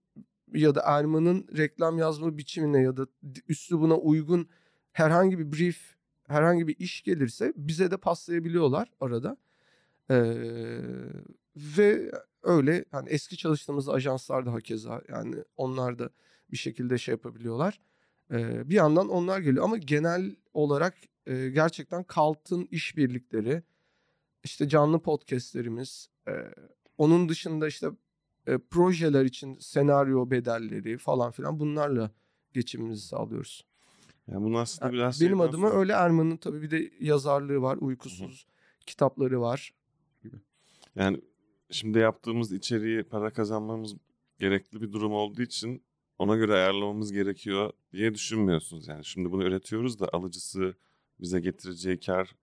[0.55, 3.07] ya da Erman'ın reklam yazma biçimine ya da
[3.48, 4.48] üslubuna uygun
[4.92, 5.96] herhangi bir brief,
[6.29, 9.37] herhangi bir iş gelirse bize de paslayabiliyorlar arada.
[10.11, 10.35] Ee,
[11.57, 12.12] ve
[12.43, 16.11] öyle hani eski çalıştığımız ajanslar da hakeza yani onlar da
[16.51, 17.81] bir şekilde şey yapabiliyorlar.
[18.31, 20.95] Ee, bir yandan onlar geliyor ama genel olarak
[21.27, 23.63] e, gerçekten Kalt'ın işbirlikleri,
[24.45, 26.33] işte canlı podcastlerimiz, e,
[26.99, 27.89] onun dışında işte
[28.47, 32.11] e, projeler için senaryo bedelleri falan filan bunlarla
[32.53, 33.65] geçimimizi sağlıyoruz.
[34.29, 37.77] Yani bunu aslında Yani biraz benim adıma sonra- öyle Erman'ın tabii bir de yazarlığı var,
[37.81, 38.47] uykusuz
[38.87, 39.73] kitapları var.
[40.97, 41.21] Yani
[41.73, 43.95] şimdi yaptığımız içeriği para kazanmamız
[44.39, 45.83] gerekli bir durum olduğu için
[46.19, 48.89] ona göre ayarlamamız gerekiyor diye düşünmüyorsunuz.
[48.89, 50.75] Yani şimdi bunu üretiyoruz da alıcısı
[51.21, 52.35] bize getireceği kar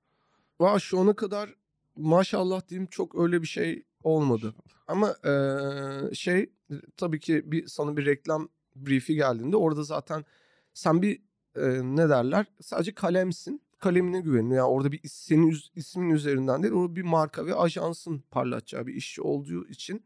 [0.60, 1.56] Valla şu ana kadar
[1.96, 4.54] maşallah diyeyim çok öyle bir şey olmadı.
[4.88, 6.50] Ama eee, şey
[6.98, 10.26] tabii ki bir sana bir reklam briefi geldiğinde orada zaten
[10.74, 11.22] sen bir
[11.58, 13.62] eee, ne derler sadece kalemsin.
[13.80, 14.58] Kalemine güveniyor.
[14.58, 19.22] Yani orada bir senin ismin üzerinden değil orada bir marka ve ajansın parlatacağı bir işçi
[19.22, 20.04] olduğu için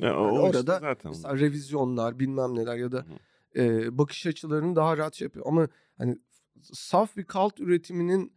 [0.00, 3.04] ya Yani o işte orada zaten mesela revizyonlar bilmem neler ya da Hı.
[3.60, 5.46] eee, bakış açılarını daha rahat şey yapıyor.
[5.48, 6.18] Ama hani
[6.62, 8.32] saf bir kalt üretiminin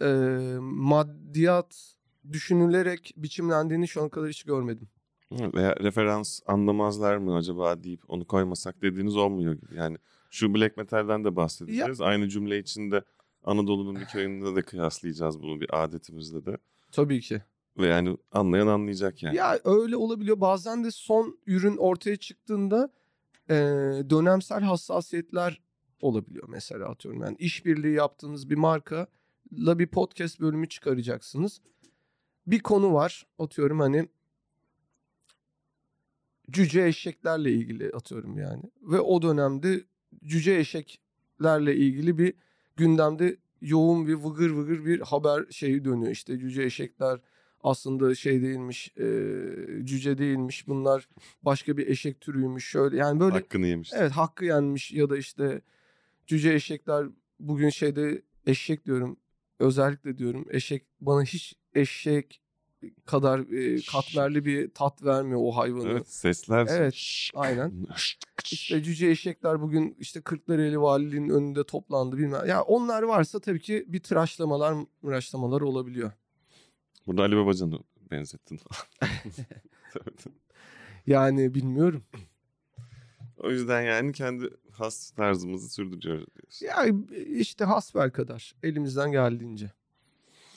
[0.00, 1.94] eee, maddiyat
[2.32, 4.88] düşünülerek biçimlendiğini şu ana kadar hiç görmedim.
[5.32, 9.74] Veya referans anlamazlar mı acaba deyip onu koymasak dediğiniz olmuyor gibi.
[9.76, 9.96] Yani
[10.30, 12.00] şu black metal'den de bahsedeceğiz.
[12.00, 13.02] Aynı cümle içinde
[13.44, 16.56] Anadolu'nun bir köyünde de kıyaslayacağız bunu bir adetimizde de.
[16.92, 17.42] Tabii ki.
[17.78, 19.36] Ve yani anlayan anlayacak yani.
[19.36, 20.40] Ya öyle olabiliyor.
[20.40, 22.90] Bazen de son ürün ortaya çıktığında
[23.50, 23.56] eee,
[24.10, 25.60] dönemsel hassasiyetler
[26.00, 27.20] olabiliyor mesela atıyorum.
[27.22, 29.06] Yani işbirliği yaptığınız bir marka
[29.52, 31.60] la bir podcast bölümü çıkaracaksınız.
[32.46, 34.08] Bir konu var atıyorum hani
[36.50, 38.62] cüce eşeklerle ilgili atıyorum yani.
[38.82, 39.84] Ve o dönemde
[40.24, 42.34] cüce eşeklerle ilgili bir
[42.76, 46.12] gündemde yoğun bir vıgır vıgır bir haber şeyi dönüyor.
[46.12, 47.20] İşte cüce eşekler
[47.62, 49.04] aslında şey değilmiş, e,
[49.84, 50.68] cüce değilmiş.
[50.68, 51.08] Bunlar
[51.42, 52.68] başka bir eşek türüymüş.
[52.68, 53.90] Şöyle yani böyle Hakkını yemiş.
[53.94, 55.60] evet hakkı yenmiş ya da işte
[56.26, 57.06] cüce eşekler
[57.40, 59.16] bugün şeyde eşek diyorum.
[59.58, 62.41] Özellikle diyorum eşek bana hiç eşek
[63.06, 65.88] kadar e, katmerli bir tat vermiyor o hayvanı.
[65.88, 66.66] Evet sesler.
[66.70, 66.94] Evet,
[67.34, 67.72] aynen.
[68.52, 72.46] İşte cüce eşekler bugün işte Kırklareli Valiliğinin önünde toplandı bilmem.
[72.46, 76.12] Ya onlar varsa tabii ki bir tıraşlamalar, mıraşlamalar olabiliyor.
[77.06, 77.78] Burada Ali Babacan'ı
[78.10, 78.60] benzettin.
[81.06, 82.02] Yani bilmiyorum.
[83.36, 86.66] o yüzden yani kendi has tarzımızı sürdürüyoruz diyorsun.
[86.66, 86.96] Ya
[87.36, 89.70] işte hasbel kadar elimizden geldiğince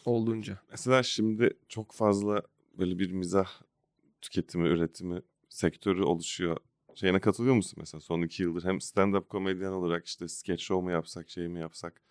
[0.08, 0.60] olduğunca.
[0.72, 2.42] Mesela şimdi çok fazla
[2.78, 3.48] böyle bir mizah
[4.22, 6.58] tüketimi, üretimi sektörü oluşuyor.
[6.96, 8.64] Şeyine katılıyor musun mesela son iki yıldır?
[8.64, 12.06] Hem stand-up komedyen olarak işte sketch show mu yapsak, şey mi yapsak?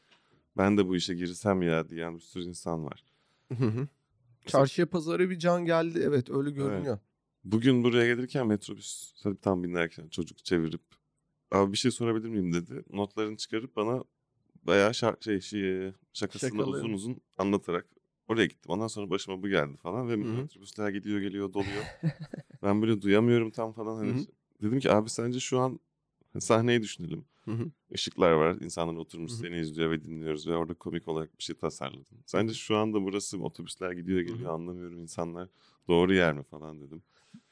[0.56, 3.04] ben de bu işe girsem ya diyen bir sürü insan var.
[3.58, 3.88] Hı hı.
[4.46, 6.02] Çarşıya pazara bir can geldi.
[6.04, 6.98] Evet öyle görünüyor.
[7.44, 10.82] Bugün buraya gelirken metrobüs tam binerken çocuk çevirip
[11.52, 12.82] abi bir şey sorabilir miyim dedi.
[12.90, 14.04] Notlarını çıkarıp bana
[14.66, 16.76] bayağı şark, şey, şey, şakasını Şakalarını.
[16.76, 17.86] uzun uzun anlatarak
[18.28, 18.70] oraya gittim.
[18.72, 20.16] Ondan sonra başıma bu geldi falan ve hı.
[20.16, 21.84] metrobüsler gidiyor geliyor doluyor.
[22.62, 23.96] ben böyle duyamıyorum tam falan.
[23.96, 24.26] Hani
[24.62, 25.80] dedim ki abi sence şu an
[26.38, 27.24] sahneyi düşünelim.
[27.44, 27.70] Hı hı.
[27.90, 28.56] Işıklar var.
[28.60, 29.38] insanlar oturmuş Hı hı.
[29.38, 32.18] seni izliyor ve dinliyoruz ve orada komik olarak bir şey tasarladın.
[32.26, 35.48] Sence şu anda burası otobüsler gidiyor geliyor anlamıyorum insanlar.
[35.88, 37.02] Doğru yer mi falan dedim.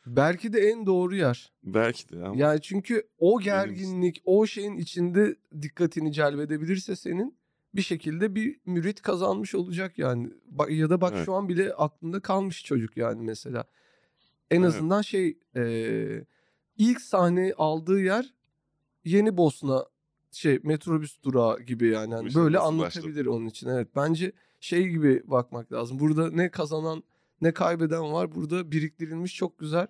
[0.06, 1.52] Belki de en doğru yer.
[1.64, 7.36] Belki de ama Yani çünkü o gerginlik, o şeyin içinde dikkatini celbedebilirse senin
[7.74, 10.32] bir şekilde bir mürit kazanmış olacak yani.
[10.68, 11.24] Ya da bak Evet.
[11.26, 13.64] şu an bile aklında kalmış çocuk yani mesela.
[14.50, 14.68] En Evet.
[14.74, 16.24] azından şey eee,
[16.78, 18.34] ilk sahne aldığı yer
[19.04, 19.86] Yeni Bosna
[20.32, 22.28] şey metrobüs durağı gibi yani.
[22.28, 23.68] İşe böyle anlatabilir onun için.
[23.68, 23.88] Evet.
[23.96, 25.98] Bence şey gibi bakmak lazım.
[25.98, 27.02] Burada ne kazanan
[27.42, 28.35] ne kaybeden var.
[28.35, 29.87] Burada biriktirilmiş çok güzel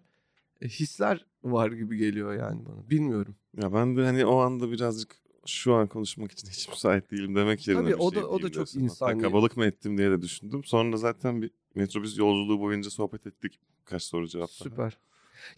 [0.60, 2.90] e, hisler var gibi geliyor yani bana.
[2.90, 3.36] Bilmiyorum.
[3.62, 7.68] ya ben de hani o anda birazcık şu an konuşmak için hiç müsait değilim demek
[7.68, 8.80] yerine Tabii bir o şey da- o da çok diyorsun.
[8.80, 9.22] Hatta insani.
[9.22, 10.64] kabalık mı ettim diye de düşündüm.
[10.64, 13.60] Sonra zaten bir metrobüs yolculuğu boyunca sohbet ettik.
[13.84, 14.50] Kaç soru cevap.
[14.50, 14.98] Süper.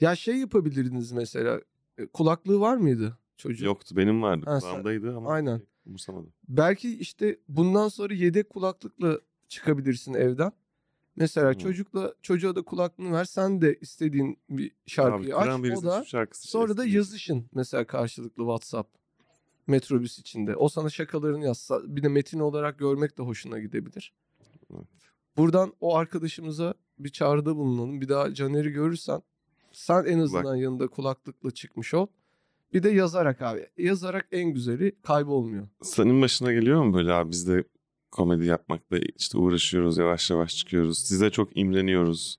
[0.00, 1.60] Ya şey yapabilirdiniz mesela.
[1.98, 3.66] e, Kulaklığı var mıydı çocuğun?
[3.66, 5.56] Yoktu benim vardı Ha, kulağımdaydı ama Aynen.
[5.56, 6.32] şey, umursamadım.
[6.48, 10.52] Belki işte bundan sonra yedek kulaklıkla çıkabilirsin evden.
[11.16, 11.58] Mesela Hmm.
[11.58, 13.24] çocukla çocuğa da kulaklığını ver.
[13.24, 15.78] Sen de istediğin bir şarkıyı Abi, aç.
[15.78, 18.88] O da şarkısı sonra da yazışın mesela karşılıklı WhatsApp
[19.66, 20.56] metrobüs içinde.
[20.56, 24.12] O sana şakalarını yazsa bir de metin olarak görmek de hoşuna gidebilir.
[24.74, 24.84] Evet.
[25.36, 28.00] Buradan o arkadaşımıza bir çağrıda bulunalım.
[28.00, 29.22] Bir daha Caner'i görürsen
[29.72, 32.06] sen en azından yanında kulaklıkla çıkmış ol.
[32.72, 33.68] Bir de yazarak abi.
[33.78, 35.68] Yazarak en güzeli kaybolmuyor.
[35.82, 37.64] Senin başına geliyor mu böyle abi biz de
[38.14, 40.98] komedi yapmakla işte uğraşıyoruz yavaş yavaş çıkıyoruz.
[40.98, 42.36] Size çok imreniyoruz.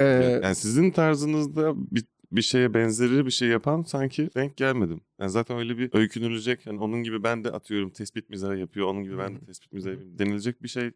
[0.00, 0.04] Ee,
[0.42, 5.00] Yani sizin tarzınızda bir, bir şeye benzeri bir şey yapan sanki denk gelmedim.
[5.20, 6.66] Yani zaten öyle bir öykünülecek.
[6.66, 8.86] Yani onun gibi ben de atıyorum tespit mizahı yapıyor.
[8.86, 10.18] Onun gibi ben de tespit mizahı yapıyorum.
[10.18, 10.90] Denilecek bir şey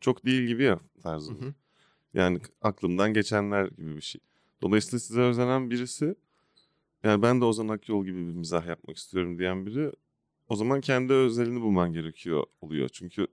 [0.00, 1.40] çok değil gibi ya hı tarzınız.
[1.40, 1.54] hı.
[2.14, 4.20] Yani aklımdan geçenler gibi bir şey.
[4.62, 6.14] Dolayısıyla size özenen birisi
[7.04, 9.92] yani ben de Ozan Akyol gibi bir mizah yapmak istiyorum diyen biri
[10.48, 12.88] o zaman kendi özelini bulman gerekiyor oluyor.
[12.92, 13.26] Çünkü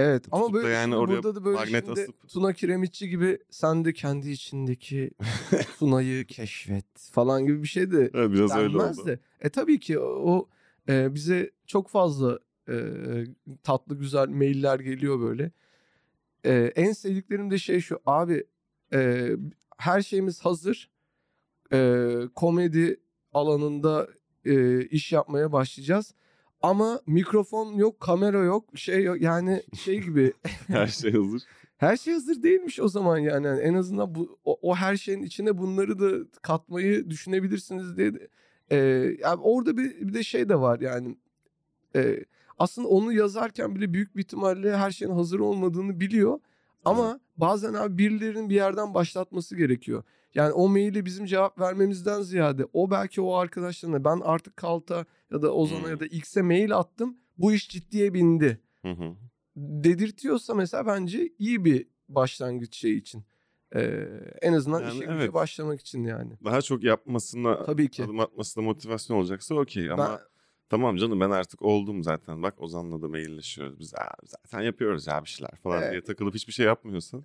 [0.00, 3.38] Evet ama Tutup böyle yani oraya burada da böyle magnet şimdi asıp- Tuna Kiremitçi gibi
[3.50, 5.10] sen de kendi içindeki
[5.78, 9.06] Tuna'yı keşfet falan gibi bir şey de evet, biraz öyle oldu.
[9.06, 9.18] de.
[9.40, 10.48] E tabii ki o, o,
[10.88, 12.74] e, bize çok fazla e,
[13.62, 15.52] tatlı güzel mailler geliyor böyle.
[16.44, 18.44] E, en sevdiklerim de şey şu abi
[18.92, 19.30] e,
[19.78, 20.90] her şeyimiz hazır.
[21.72, 23.00] E, komedi
[23.32, 24.08] alanında
[24.44, 26.14] e, iş yapmaya başlayacağız.
[26.62, 29.20] Ama mikrofon yok, kamera yok, şey yok.
[29.20, 30.32] Yani şey gibi
[30.66, 31.42] Her şey hazır.
[31.76, 33.46] her şey hazır değilmiş o zaman yani.
[33.46, 38.14] Yani en azından bu o, o her şeyin içine bunları da katmayı düşünebilirsiniz diye.
[38.14, 38.28] de-
[38.72, 38.76] Ee,
[39.20, 41.16] yani orada bir, bir de şey de var yani.
[41.96, 42.24] Ee,
[42.58, 46.38] aslında onu yazarken bile büyük bir ihtimalle her şeyin hazır olmadığını biliyor.
[46.84, 50.02] Ama bazen abi birilerinin bir yerden başlatması gerekiyor.
[50.34, 55.42] Yani o maili bizim cevap vermemizden ziyade o belki o arkadaşlarına ben artık Kalt'a ya
[55.42, 55.90] da Ozan'a Hmm.
[55.90, 57.16] ya da X'e mail attım.
[57.38, 59.14] Bu iş ciddiye bindi Hı hı.
[59.56, 63.24] dedirtiyorsa mesela bence iyi bir başlangıç şey için.
[63.74, 64.06] Ee,
[64.42, 65.34] en azından Yani işe evet.
[65.34, 66.32] başlamak için yani.
[66.44, 68.04] Daha çok yapmasına Tabii ki.
[68.04, 70.20] adım atmasına motivasyon olacaksa okey ama
[70.70, 72.42] tamam canım ben artık oldum zaten.
[72.42, 73.78] Bak Ozan'la da mailleşiyoruz.
[73.80, 75.90] Biz "Aa, zaten yapıyoruz ya bir şeyler falan Evet.
[75.92, 77.24] diye takılıp hiçbir şey yapmıyorsan.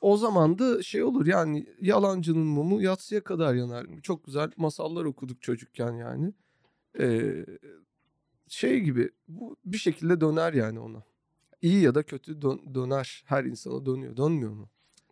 [0.00, 3.86] o zaman da şey olur yani yalancının mumu yatsıya kadar yanar.
[4.02, 6.32] Çok güzel masallar okuduk çocukken yani.
[7.00, 7.46] Ee,
[8.48, 11.02] şey gibi bu bir şekilde döner yani ona.
[11.62, 13.22] İyi ya da kötü dön- döner.
[13.26, 14.16] Her insana dönüyor.
[14.16, 14.68] Dönmüyor mu?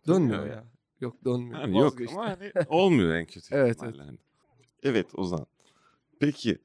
[0.07, 0.55] Dönmüyor Dönüyor.
[0.55, 0.63] ya.
[1.01, 1.59] Yok dönmüyor.
[1.61, 2.19] Yani yok Vazgeçtim.
[2.19, 4.17] ama hani olmuyor en kötü Evet, ihtimalle hani.
[4.83, 5.45] Evet Ozan.
[6.19, 6.57] Peki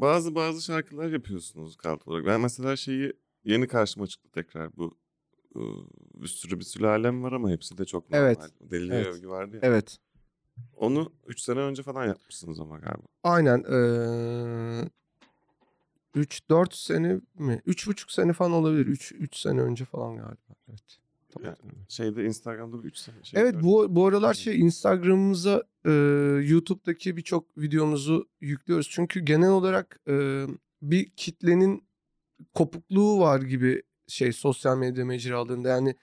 [0.00, 2.26] bazı bazı şarkılar yapıyorsunuz kalt olarak.
[2.26, 3.12] Ben mesela şeyi
[3.44, 4.98] yeni karşıma çıktı tekrar bu
[6.14, 8.26] bir sürü bir sülalem var ama hepsi de çok normal.
[8.26, 8.38] Evet.
[8.60, 9.06] Deli Evet.
[9.06, 9.60] övgü vardı ya.
[9.62, 9.98] Evet.
[10.76, 13.06] Onu 3 sene önce falan yapmışsınız ama galiba.
[13.22, 13.58] Aynen.
[13.70, 14.88] Eee
[16.14, 17.62] 3-4 sene mi?
[17.66, 18.86] 3,5 sene falan olabilir.
[18.86, 20.54] 3 3 sene önce falan galiba.
[20.68, 20.98] Evet.
[21.44, 21.56] Yani
[21.88, 25.92] şeyde Instagram'da bir 3 sene şey Evet bu bu aralar şey Instagram'ımıza eee,
[26.50, 28.88] YouTube'daki birçok videomuzu yüklüyoruz.
[28.90, 30.46] Çünkü genel olarak eee,
[30.82, 31.84] bir kitlenin
[32.54, 35.68] kopukluğu var gibi şey sosyal medya mecralarında.
[35.68, 35.94] Yani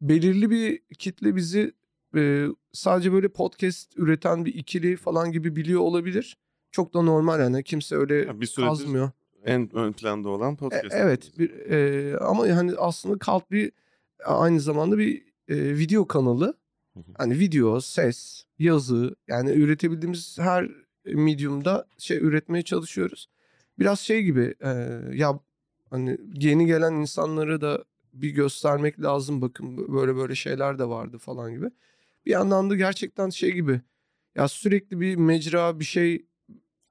[0.00, 1.72] belirli bir kitle bizi
[2.14, 6.36] eee, sadece böyle podcast üreten bir ikili falan gibi biliyor olabilir.
[6.70, 9.10] Çok da normal yani kimse öyle Ya bir kazmıyor.
[9.44, 10.84] En ön planda olan E, podcast.
[10.90, 13.72] evet bir e, ama hani aslında Kalt bir
[14.24, 16.54] aynı zamanda bir e, video kanalı.
[17.18, 20.70] Hani video, ses, yazı yani üretebildiğimiz her
[21.04, 23.28] medium'da şey üretmeye çalışıyoruz.
[23.78, 24.68] Biraz şey gibi e,
[25.12, 25.40] ya
[25.90, 31.52] hani yeni gelen insanlara da bir göstermek lazım bakın böyle böyle şeyler de vardı falan
[31.52, 31.70] gibi.
[32.26, 33.80] Bir yandan da gerçekten şey gibi
[34.34, 36.26] ya sürekli bir mecra bir şey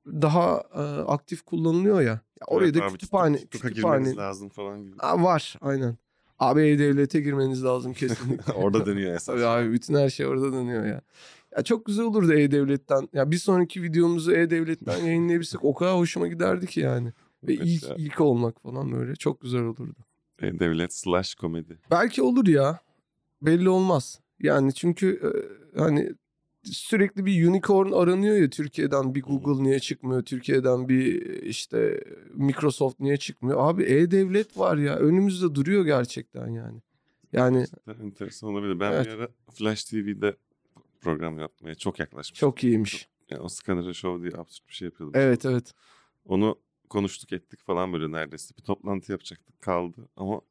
[0.07, 2.07] daha e, aktif kullanılıyor ya.
[2.07, 4.95] ya oraya Evet da abi, kütüphane, kütüphane lazım falan gibi.
[4.99, 5.97] Aa, var aynen.
[6.39, 8.53] Abi E-Devlet'e girmeniz lazım kesinlikle.
[8.55, 9.25] Orada dönüyor esas.
[9.25, 11.01] Tabii abi bütün her şey orada dönüyor ya.
[11.57, 13.09] Ya çok güzel olurdu E-Devlet'ten.
[13.13, 17.13] Ya bir sonraki videomuzu E-Devlet'ten yayınlayabilsek o kadar hoşuma giderdi ki yani.
[17.43, 17.95] Ve Evet ilk, ya.
[17.97, 19.95] ilk olmak falan böyle çok güzel olurdu.
[20.41, 21.79] E, devlet slash komedi.
[21.91, 22.79] Belki olur ya.
[23.41, 24.19] Belli olmaz.
[24.39, 25.29] Yani çünkü e,
[25.79, 26.13] hani
[26.65, 30.21] sürekli bir unicorn aranıyor ya Türkiye'den bir Google niye çıkmıyor?
[30.23, 32.03] Türkiye'den bir işte
[32.33, 33.69] Microsoft niye çıkmıyor?
[33.69, 36.81] Abi E-Devlet var ya önümüzde duruyor gerçekten yani.
[37.33, 37.65] Yani
[38.03, 38.79] Enteresan olabilir.
[38.79, 39.05] Ben Evet.
[39.05, 40.35] bir ara Flash TV'de
[41.01, 42.49] program yapmaya çok yaklaşmıştım.
[42.49, 43.07] çok iyiymiş.
[43.29, 45.21] Yani o Scanner Show diye absürt bir şey yapıyordum.
[45.21, 45.73] Evet evet.
[46.25, 46.59] Onu
[46.89, 48.55] konuştuk ettik falan böyle neredeyse.
[48.57, 50.41] Bir toplantı yapacaktık kaldı ama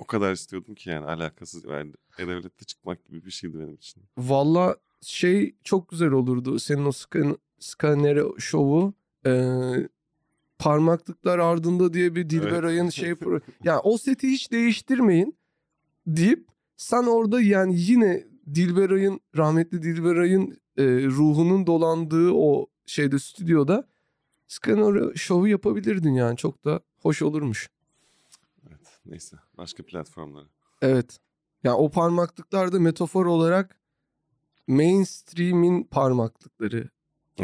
[0.00, 4.02] o kadar istiyordum ki yani alakasız yani E-Devlet'te çıkmak gibi bir şeydi benim için.
[4.18, 6.58] Valla şey çok güzel olurdu.
[6.58, 8.94] Senin o skan skanere şovu.
[9.26, 9.32] e,
[10.58, 12.92] parmaklıklar ardında diye bir Dilber Evet.
[12.92, 13.14] Şey
[13.64, 15.36] yani o seti hiç değiştirmeyin
[16.06, 16.46] deyip
[16.76, 23.88] sen orada yani yine Dilber Ay'ın rahmetli Dilber Ay'ın e, ruhunun dolandığı o şeyde stüdyoda
[24.48, 27.70] skanner şovu yapabilirdin yani çok da hoş olurmuş.
[29.10, 30.46] Neyse başka platformlara.
[30.82, 31.18] Evet.
[31.64, 33.80] Yani o parmaklıklar da metafor olarak
[34.66, 36.88] mainstream'in parmaklıkları.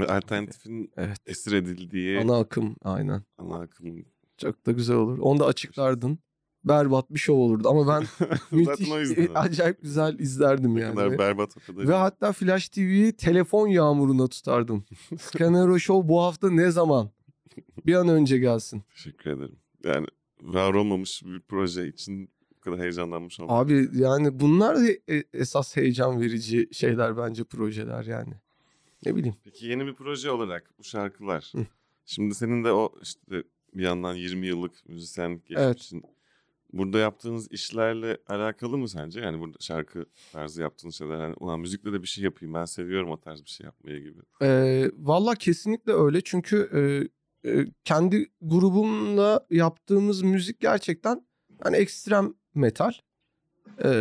[0.09, 1.19] Alternatifin Evet.
[1.27, 3.23] esir edildiği Ana akım aynen.
[3.39, 4.05] ana akım.
[4.39, 5.19] Çok da güzel olur.
[5.19, 6.19] Onu da açıklardın.
[6.65, 8.89] Berbat bir şov olurdu ama ben müthiş,
[9.35, 10.95] acayip güzel izlerdim Ne yani.
[10.95, 11.89] kadar berbat o kadar.
[11.89, 14.85] ve hatta Flash TV'yi telefon yağmuruna tutardım.
[15.19, 17.11] Scanero Show bu hafta ne zaman?
[17.87, 18.83] Bir an önce gelsin.
[18.91, 19.59] Teşekkür ederim.
[19.85, 20.07] Yani
[20.47, 23.53] var olmamış bir proje için bu kadar heyecanlanmış olmak.
[23.67, 28.35] Abi yani bunlar da e- esas heyecan verici şeyler bence projeler yani.
[29.07, 29.37] Ne bileyim.
[29.45, 31.53] Peki yeni bir proje olarak bu şarkılar.
[31.55, 31.67] Hı.
[32.05, 33.43] Şimdi senin de o işte
[33.75, 35.69] bir yandan 20 yıllık müzisyenlik Evet.
[35.69, 36.03] geçmişsin.
[36.73, 39.21] Burada yaptığınız işlerle alakalı mı sence?
[39.21, 41.21] Yani burada şarkı tarzı yaptığınız şeyler.
[41.21, 44.21] Yani, ulan müzikle de bir şey yapayım ben seviyorum o tarz bir şey yapmayı gibi.
[44.43, 46.81] Ee, Valla kesinlikle öyle çünkü e,
[47.85, 51.27] kendi grubumla yaptığımız müzik gerçekten
[51.63, 52.93] hani ekstrem metal,
[53.85, 53.95] e,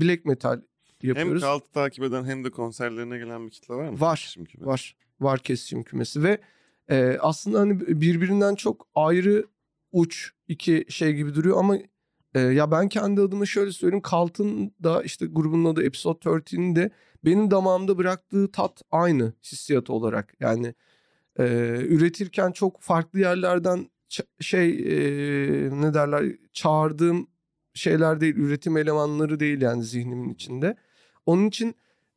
[0.00, 0.60] black metal
[1.00, 1.42] Hem yapıyoruz.
[1.42, 4.00] Kalt'ı takip eden hem de konserlerine gelen bir kitle var mı?
[4.00, 4.36] Var.
[4.58, 6.38] Var, var kesişim kümesi ve
[6.90, 9.46] e, aslında hani birbirinden çok ayrı
[9.92, 11.76] uç iki şey gibi duruyor ama
[12.34, 14.02] e, ya ben kendi adıma şöyle söyleyeyim.
[14.02, 16.90] Kalt'ın da işte grubun adı Episode 13'ün de
[17.24, 20.34] benim damağımda bıraktığı tat aynı hissiyat olarak.
[20.40, 20.74] Yani
[21.38, 21.44] e,
[21.88, 23.90] üretirken çok farklı yerlerden
[24.40, 27.26] şey e, ne derler çağırdığım
[27.74, 30.76] şeyler değil üretim elemanları değil yani zihnimin içinde.
[31.26, 31.74] Onun için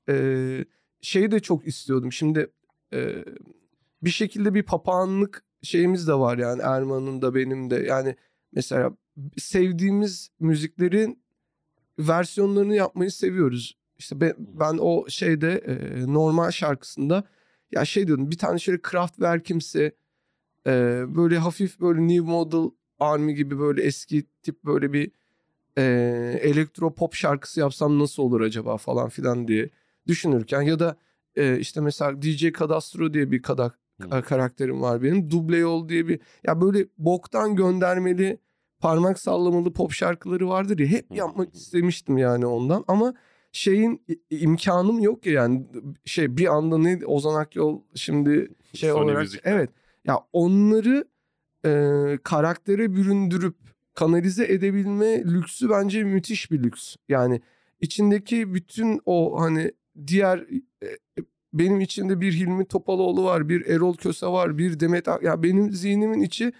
[0.09, 0.66] e,
[1.01, 2.11] şeyi de çok istiyordum.
[2.11, 2.47] Şimdi
[2.93, 3.26] e,
[4.01, 8.16] bir şekilde bir papağanlık şeyimiz de var yani Erman'ın da benim de yani
[8.53, 8.91] mesela
[9.38, 11.24] sevdiğimiz müziklerin
[11.99, 13.78] versiyonlarını yapmayı seviyoruz.
[13.97, 17.24] İşte ben, ben o şeyde e, normal şarkısında
[17.72, 19.95] ya şey diyordum bir tane şöyle Kraftwerk'imsi
[20.68, 25.11] e, böyle hafif böyle New Model Army gibi böyle eski tip böyle bir
[25.78, 25.84] e,
[26.41, 29.70] elektro pop şarkısı yapsam nasıl olur acaba falan filan diye
[30.07, 30.97] düşünürken ya da
[31.36, 34.22] e, işte mesela DJ Kadastro diye bir kadak Hı.
[34.22, 35.32] karakterim var benim.
[35.32, 38.39] Duble yol diye bir ya böyle boktan göndermeli
[38.80, 43.13] parmak sallamalı pop şarkıları vardır ya hep yapmak istemiştim yani ondan ama
[43.55, 45.65] şeyin imkanım yok ya yani
[46.05, 49.51] şey bir anda ne Ozan Akyol şimdi şey Sony olarak Müzik'ten.
[49.51, 49.69] evet
[50.05, 51.05] ya onları
[51.65, 51.71] e,
[52.23, 53.55] karaktere büründürüp
[53.93, 56.95] kanalize edebilme lüksü bence müthiş bir lüks.
[57.09, 57.41] Yani
[57.81, 59.71] içindeki bütün o hani
[60.07, 60.37] diğer
[60.83, 60.87] e,
[61.53, 66.21] benim içinde bir Hilmi Topaloğlu var, bir Erol Köse var, bir Demet ya benim zihnimin
[66.21, 66.53] içi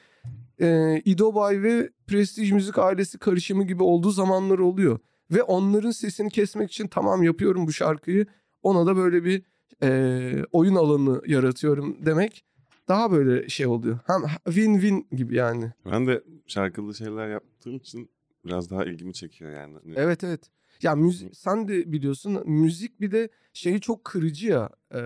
[0.62, 5.00] e, İdobay ve Prestij Müzik ailesi karışımı gibi olduğu zamanlar oluyor.
[5.32, 8.26] Ve onların sesini kesmek için tamam yapıyorum bu şarkıyı.
[8.64, 9.44] Ona da böyle bir
[9.84, 12.46] e, oyun alanı yaratıyorum demek
[12.88, 14.00] daha böyle şey oluyor.
[14.08, 14.22] Hem
[14.54, 15.72] win-win gibi yani.
[15.92, 18.10] Ben de şarkılı şeyler yaptığım için
[18.46, 19.78] biraz daha ilgimi çekiyor yani.
[19.84, 20.42] Hani Evet evet.
[20.82, 24.70] Ya müzik sen de biliyorsun müzik bir de şeyi çok kırıcı ya.
[24.94, 25.02] e,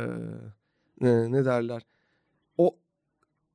[1.02, 1.86] ne, ne derler?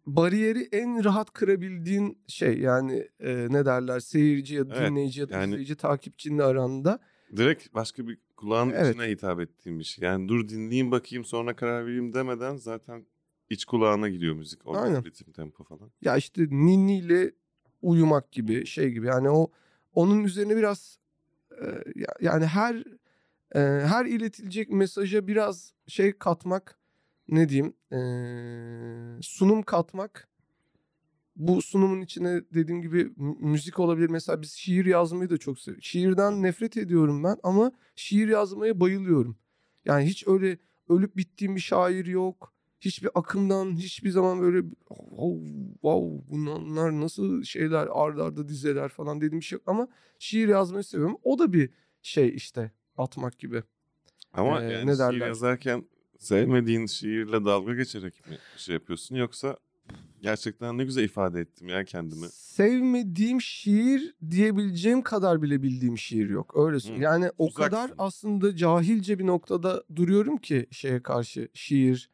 [0.07, 5.29] Bariyeri en rahat kırabildiğin şey yani e, ne derler seyirci ya da Evet, dinleyici ya
[5.29, 6.99] da yani- izleyici takipçinin aranda.
[7.37, 8.95] Direkt başka bir kulağın Evet.
[8.97, 10.05] içine hitap ettiğim bir şey.
[10.09, 13.07] Yani dur dinleyeyim bakayım sonra karar vereyim demeden zaten
[13.51, 14.67] iç kulağına gidiyor müzik.
[14.67, 15.05] Orada Aynen.
[15.05, 15.91] ritim tempo falan.
[16.03, 17.33] Ya işte ninniyle
[17.83, 19.51] uyumak gibi şey gibi yani o
[19.95, 20.99] onun üzerine biraz
[21.51, 21.65] e,
[21.97, 22.75] ya- yani her
[23.55, 26.79] e, her iletilecek mesaja biraz şey katmak
[27.29, 27.99] ne diyeyim e,
[29.23, 30.29] sunum katmak
[31.37, 34.11] bu sunumun içine dediğim gibi mü- müzik olabilir.
[34.11, 35.85] Mesela biz şiir yazmayı da çok seviyoruz.
[35.85, 39.37] Şiirden nefret ediyorum ben ama şiir yazmaya bayılıyorum.
[39.85, 40.59] Yani hiç öyle
[40.89, 42.55] ölüp bittiğim bir şair yok.
[42.81, 49.41] Hiçbir akımdan hiçbir zaman böyle wow, wow bunlar nasıl şeyler arda arda dizeler falan dediğim
[49.41, 49.63] bir şey yok.
[49.67, 51.17] Ama şiir yazmayı seviyorum.
[51.23, 51.71] O da bir
[52.03, 53.63] şey işte atmak gibi.
[54.33, 55.27] Ama Ee, yani ne şiir derler?
[55.27, 55.85] yazarken
[56.19, 59.57] sevmediğin şiirle dalga geçerek mi şey yapıyorsun yoksa
[60.23, 62.27] gerçekten ne güzel ifade ettim ya kendimi.
[62.33, 66.53] Sevmediğim şiir diyebileceğim kadar bile bildiğim şiir yok.
[66.57, 67.01] Öyle söyleyeyim.
[67.03, 67.63] Hı, Yani o uzaksın.
[67.63, 72.11] kadar aslında cahilce bir noktada duruyorum ki şeye karşı şiir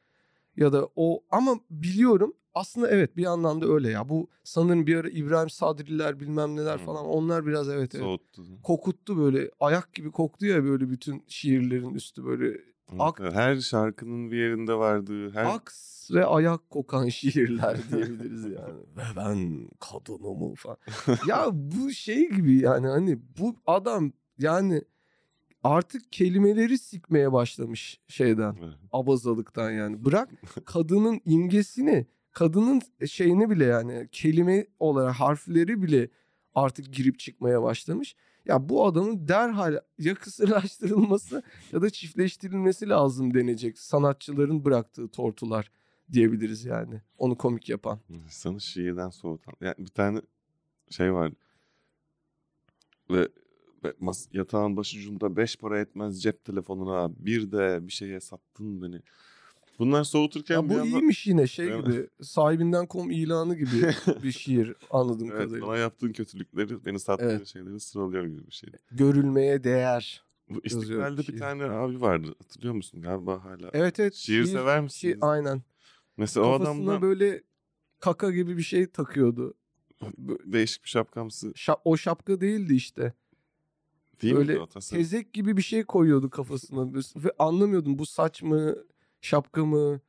[0.57, 4.09] ya da o ama biliyorum aslında evet bir yandan da öyle ya.
[4.09, 6.84] Bu sanırım bir ara İbrahim Sadriler bilmem neler Hı.
[6.84, 8.42] falan onlar biraz evet evet Soğuttu.
[8.62, 12.61] kokuttu böyle ayak gibi koktu ya böyle bütün şiirlerin üstü böyle
[12.99, 15.30] Ak- Her şarkının bir yerinde vardı.
[15.34, 18.80] Her aks ve ayak kokan şiirler diyebiliriz yani.
[18.97, 20.76] ve ben kadınımı falan.
[21.28, 24.82] ya bu şey gibi yani hani bu adam yani
[25.64, 28.57] artık kelimeleri sikmeye başlamış şeyden
[28.93, 30.05] abazalıktan yani.
[30.05, 30.28] Bırak
[30.64, 36.09] kadının imgesini, kadının şeyini bile yani kelime olarak harfleri bile
[36.55, 38.16] artık girip çıkmaya başlamış.
[38.47, 45.70] Ya bu adamın derhal ya kısırlaştırılması ya da çiftleştirilmesi lazım denecek sanatçıların bıraktığı tortular
[46.12, 47.03] diyebiliriz yani.
[47.18, 48.01] Onu komik yapan.
[48.09, 49.55] insanı şiirden soğutan.
[49.61, 50.20] Yani bir tane
[50.91, 51.32] şey var.
[53.11, 53.28] Ve,
[54.32, 59.01] yatağın başucunda beş para etmez cep telefonuna bir de bir şeye sattın beni.
[59.81, 61.93] Bunlar soğuturken Ya bir bu yandan- iyiymiş yine şey Değil mi?
[61.93, 63.70] gibi sahibinden kom ilanı gibi
[64.22, 65.66] bir şiir anladığım Evet, kadarıyla.
[65.66, 67.47] bana yaptığın kötülükleri, beni sattığın Evet.
[67.47, 68.70] şeyleri sıralıyor gibi bir şey.
[68.91, 70.24] Görülmeye değer.
[70.51, 71.33] Bu İstiklal'de şiir.
[71.35, 72.35] bir tane abi vardı.
[72.39, 73.03] Hatırlıyor musun?
[73.03, 73.70] Galiba hala.
[73.72, 74.14] Evet evet.
[74.14, 75.14] Şiir sever misiniz?
[75.14, 75.62] şiir- aynen.
[76.16, 77.43] Mesela o Kafasına adamda böyle
[78.01, 79.55] kaka gibi bir şey takıyordu.
[80.45, 83.12] Değişik bir şapkamsı şa- o şapka değildi işte.
[84.22, 84.66] değil Böyle o?
[84.66, 86.95] Tezek gibi bir şey koyuyordu kafasına.
[87.16, 88.74] Ve anlamıyordum bu saç mı,
[89.20, 90.00] şapka mı?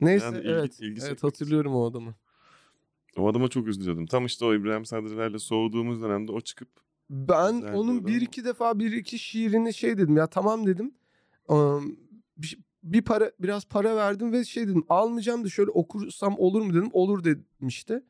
[0.00, 0.80] Neyse Yani ilgi- evet.
[0.80, 2.14] ilgi evet hatırlıyorum o adamı.
[3.16, 4.06] O adama çok üzülüyordum.
[4.06, 6.68] Tam işte o İbrahim Sadrilerle soğuduğumuz dönemde o çıkıp
[7.10, 10.94] Ben onun bir iki defa bir iki şiirini şey dedim ya tamam dedim.
[12.36, 16.74] Bir, bir para biraz para verdim ve şey dedim almayacağım da şöyle okursam olur mu
[16.74, 16.90] dedim.
[16.92, 18.04] Olur demişti.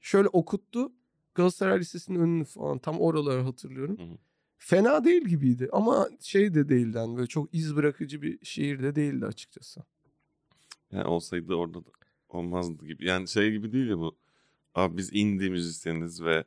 [0.00, 0.92] Şöyle okuttu.
[1.34, 3.98] Galatasaray Lisesi'nin önünü falan tam oraları hatırlıyorum.
[3.98, 4.16] Hı hı.
[4.58, 8.94] Fena değil gibiydi ama şey de değildi hani böyle çok iz bırakıcı bir şiir de
[8.94, 9.80] değildi açıkçası.
[10.92, 11.90] yani olsaydı orada da
[12.28, 13.06] olmazdı gibi.
[13.06, 14.16] Yani şey gibi değil ya bu.
[14.74, 16.44] Abi biz indie müzisyeniz ve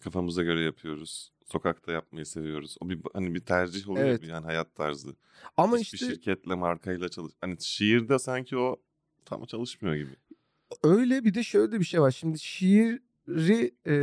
[0.00, 1.32] kafamıza göre yapıyoruz.
[1.44, 2.76] Sokakta yapmayı seviyoruz.
[2.80, 4.22] O bir hani bir tercih oluyor Evet.
[4.22, 5.16] bir yani hayat tarzı.
[5.56, 7.32] Ama Hiçbir işte şirketle markayla çalış.
[7.40, 8.76] Hani şiirde sanki o
[9.24, 10.16] tam çalışmıyor gibi.
[10.82, 12.10] öyle bir de şöyle bir şey var.
[12.10, 13.94] Şimdi şiiri e,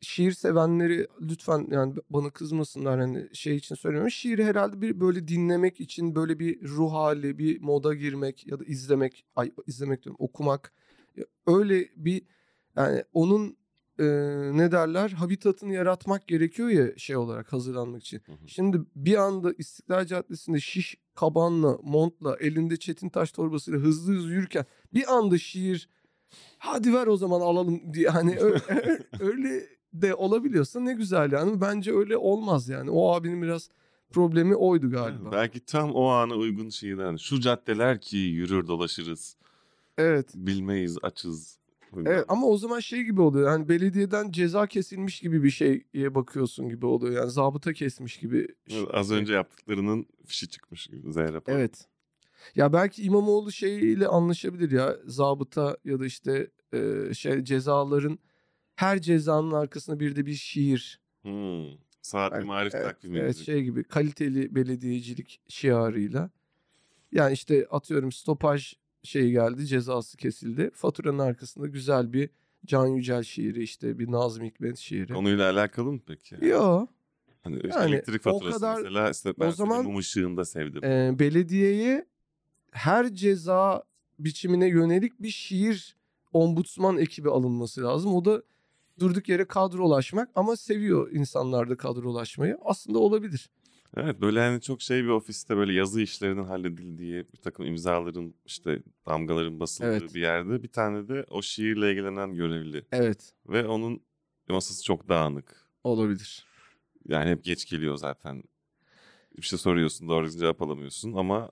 [0.00, 4.10] şiir sevenleri lütfen yani bana kızmasınlar hani şey için söylüyorum.
[4.10, 8.64] Şiiri herhalde bir böyle dinlemek için böyle bir ruh hali, bir moda girmek ya da
[8.64, 10.72] izlemek, ay izlemek diyorum, okumak.
[11.46, 12.22] Öyle bir
[12.76, 13.56] yani onun
[13.98, 14.04] e,
[14.52, 18.18] ne derler habitatını yaratmak gerekiyor ya şey olarak hazırlanmak için.
[18.26, 18.36] Hı hı.
[18.48, 24.64] Şimdi bir anda İstiklal Caddesi'nde şiş kabanla, montla, elinde çetin taş torbasıyla hızlı hızlı yürürken
[24.94, 25.88] bir anda şiir
[26.58, 28.58] hadi ver o zaman alalım diye hani ö-
[29.20, 31.60] öyle de olabiliyorsa ne güzel yani.
[31.60, 32.90] Bence öyle olmaz yani.
[32.90, 33.70] O abinin biraz
[34.10, 35.32] problemi oydu galiba.
[35.32, 37.16] Belki tam o ana uygun şiirden.
[37.16, 39.36] Şu caddeler ki yürür dolaşırız.
[39.98, 40.30] Evet.
[40.34, 41.58] Bilmeyiz açız.
[41.96, 43.48] Evet ama o zaman şey gibi oluyor.
[43.48, 47.12] Hani belediyeden ceza kesilmiş gibi bir şeye bakıyorsun gibi oluyor.
[47.14, 48.48] Yani zabıta kesmiş gibi.
[48.70, 51.12] Evet, Az önce yaptıklarının fişi çıkmış gibi.
[51.12, 51.54] Z raporu.
[51.54, 51.86] Evet.
[52.54, 54.96] Ya belki İmamoğlu şeyiyle anlaşabilir ya.
[55.06, 58.18] Zabıta ya da işte e, şey cezaların
[58.78, 61.00] her cezanın arkasında bir de bir şiir.
[61.22, 61.64] Hmm.
[62.02, 66.30] Saatli Evet, marif Evet, takvimi evet şey gibi kaliteli belediyecilik şiarıyla.
[67.12, 70.70] Yani işte atıyorum stopaj şey geldi cezası kesildi.
[70.74, 72.30] Faturanın arkasında güzel bir
[72.66, 75.12] Can Yücel şiiri işte bir Nazım Hikmet şiiri.
[75.12, 76.36] Konuyla alakalı mı peki?
[76.46, 76.86] Yo.
[77.42, 80.84] Hani Yani elektrik o faturası kadar- mesela işte ben o zaman- mum ışığında sevdim.
[80.84, 82.06] e, belediyeye
[82.70, 83.82] her ceza
[84.18, 85.96] biçimine yönelik bir şiir
[86.32, 88.14] ombudsman ekibi alınması lazım.
[88.14, 88.42] O da
[89.00, 92.58] durduk yere kadrolaşmak ama seviyor insanlar da kadrolaşmayı.
[92.64, 93.50] Aslında olabilir.
[93.96, 98.82] Evet böyle hani çok şey bir ofiste böyle yazı işlerinin halledildiği bir takım imzaların işte
[99.06, 100.14] damgaların basıldığı Evet.
[100.14, 104.00] bir yerde bir tane de o şiirle ilgilenen görevli Evet, ve onun
[104.48, 105.68] masası çok dağınık.
[105.84, 106.46] olabilir.
[107.08, 108.42] Yani hep geç geliyor zaten.
[109.36, 111.50] Bir şey soruyorsun doğru düzgün cevap alamıyorsun ama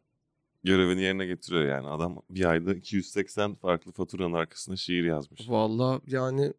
[0.64, 1.88] görevini yerine getiriyor yani.
[1.88, 5.48] Adam bir ayda 280 farklı faturanın arkasına şiir yazmış.
[5.48, 6.52] Vallahi yani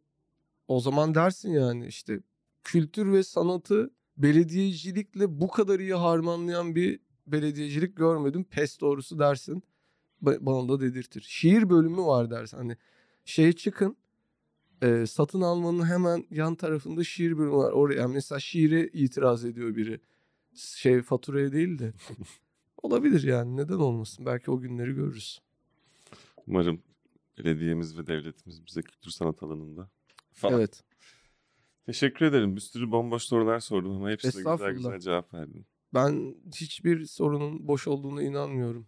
[0.68, 2.20] o zaman dersin yani işte
[2.64, 8.44] kültür ve sanatı belediyecilikle bu kadar iyi harmanlayan bir belediyecilik görmedim.
[8.44, 9.64] Pes doğrusu dersin.
[10.24, 11.26] Ba- Bana da dedirtir.
[11.30, 12.58] Şiir bölümü var dersin.
[12.58, 12.78] Hani
[13.26, 13.98] şeye çıkın.
[14.82, 17.72] e, satın almanın hemen yan tarafında şiir bölümü var.
[17.72, 20.00] Oraya yani mesela şiire itiraz ediyor biri.
[20.56, 21.94] Şey faturaya değil de.
[22.84, 24.26] Olabilir yani neden olmasın?
[24.26, 25.42] Belki o günleri görürüz.
[26.48, 26.82] Umarım
[27.38, 29.90] belediyemiz ve devletimiz bize kültür sanat alanında
[30.38, 30.60] falan.
[30.60, 30.84] Evet.
[31.86, 32.56] Teşekkür ederim.
[32.56, 35.66] Bir sürü bomboş sorular sordum ama hepsine güzel güzel cevap verdin.
[35.94, 38.88] Ben hiçbir sorunun boş olduğuna inanmıyorum.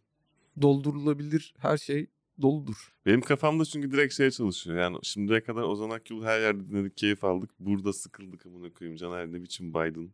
[0.62, 2.08] Doldurulabilir her şey
[2.42, 2.94] doludur.
[3.06, 4.78] Benim kafamda çünkü direkt şey çalışıyor.
[4.78, 7.50] Yani şimdiye kadar Ozan Akgül her yerde dinledik, keyif aldık.
[7.60, 8.98] Burada sıkıldık amına koyayım.
[8.98, 10.10] Caner ne biçim Biden.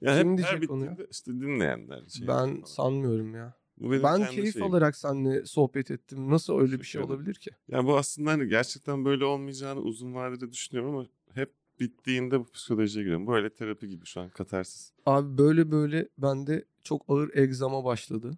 [0.00, 0.96] Yani Kim hep her diyecek onu ya?
[1.10, 2.02] işte dinleyenler.
[2.08, 2.62] Şey ben falan.
[2.64, 3.54] sanmıyorum ya.
[3.80, 4.68] Bu benim Ben kendi keyif şeyim.
[4.68, 6.30] alarak seninle sohbet ettim.
[6.30, 7.50] Nasıl öyle bir şey olabilir ki?
[7.68, 13.04] Yani bu aslında hani gerçekten böyle olmayacağını uzun vadede düşünüyorum ama hep bittiğinde bu psikolojiye
[13.04, 13.26] giriyorum.
[13.26, 14.92] Böyle terapi gibi şu an katarsis.
[15.06, 18.30] Abi böyle böyle bende çok ağır egzama başladı.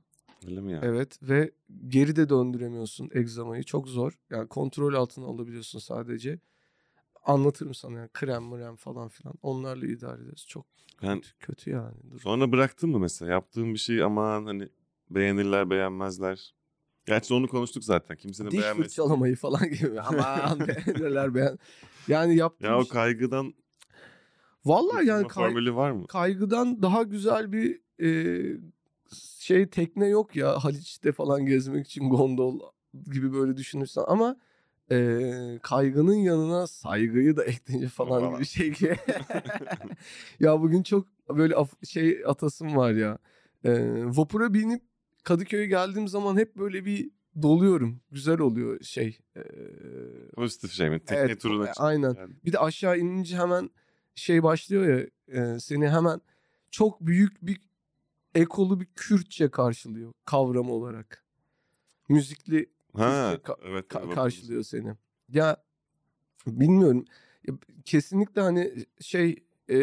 [0.49, 0.80] Öyle mi ya?
[0.82, 1.51] Evet ve
[1.88, 3.62] geri de döndüremiyorsun egzamayı.
[3.62, 4.18] Çok zor.
[4.30, 6.38] Yani kontrol altına alabiliyorsun sadece.
[7.24, 9.34] Anlatırım sana yani krem mrem falan filan.
[9.43, 10.47] Onlarla idare ediyoruz.
[10.49, 10.66] Çok
[11.03, 11.97] Ben kötü, kötü yani.
[12.11, 12.20] Dur.
[12.20, 13.30] sonra bıraktın mı mesela?
[13.32, 14.68] Yaptığım bir şey aman hani
[15.11, 16.54] beğenirler beğenmezler.
[17.06, 18.16] Gerçi onu konuştuk zaten.
[18.16, 18.88] Kimsenin Diş beğenmesi.
[18.88, 20.00] fırçalamayı falan gibi.
[20.06, 21.58] Aman beğenirler beğen.
[22.08, 23.54] Yani yaptığım Ya o kaygıdan
[24.64, 26.06] Vallahi yani kay- formülü var mı?
[26.06, 28.11] kaygıdan daha güzel bir e,
[29.38, 32.61] şey tekne yok ya Haliç'te falan gezmek için gondol
[33.12, 34.36] gibi böyle düşünürsen ama
[34.90, 35.32] e,
[35.62, 38.34] kaygının yanına saygıyı da ekleyince falan Valla.
[38.36, 38.96] gibi şey ki.
[40.40, 43.18] ya bugün çok böyle af- şey atasım var ya.
[43.64, 43.72] E,
[44.04, 44.82] vapura binip
[45.24, 47.10] Kadıköy'e geldiğim zaman hep böyle bir
[47.42, 48.00] doluyorum.
[48.10, 49.18] Güzel oluyor şey.
[49.36, 49.40] e,
[50.34, 51.00] Pozitif şey mi?
[51.00, 52.14] Tekne Evet, turuna e, aynen.
[52.18, 52.34] yani.
[52.44, 53.70] bir de aşağı inince hemen
[54.14, 55.06] şey başlıyor ya
[55.42, 56.20] e, seni hemen
[56.70, 57.60] çok büyük bir
[58.34, 61.24] ekolu bir Kürtçe karşılıyor kavram olarak.
[62.08, 63.86] Müzikli Ha, ka- evet.
[63.92, 64.14] ka- evet.
[64.14, 64.94] karşılıyor seni.
[65.28, 65.56] Ya
[66.46, 67.04] bilmiyorum.
[67.48, 67.54] Ya,
[67.84, 69.78] kesinlikle hani şey e,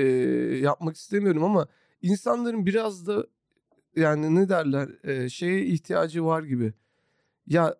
[0.61, 1.67] yapmak istemiyorum ama
[2.01, 3.27] insanların biraz da
[3.97, 6.73] yani ne derler e, şeye ihtiyacı var gibi.
[7.47, 7.75] Ya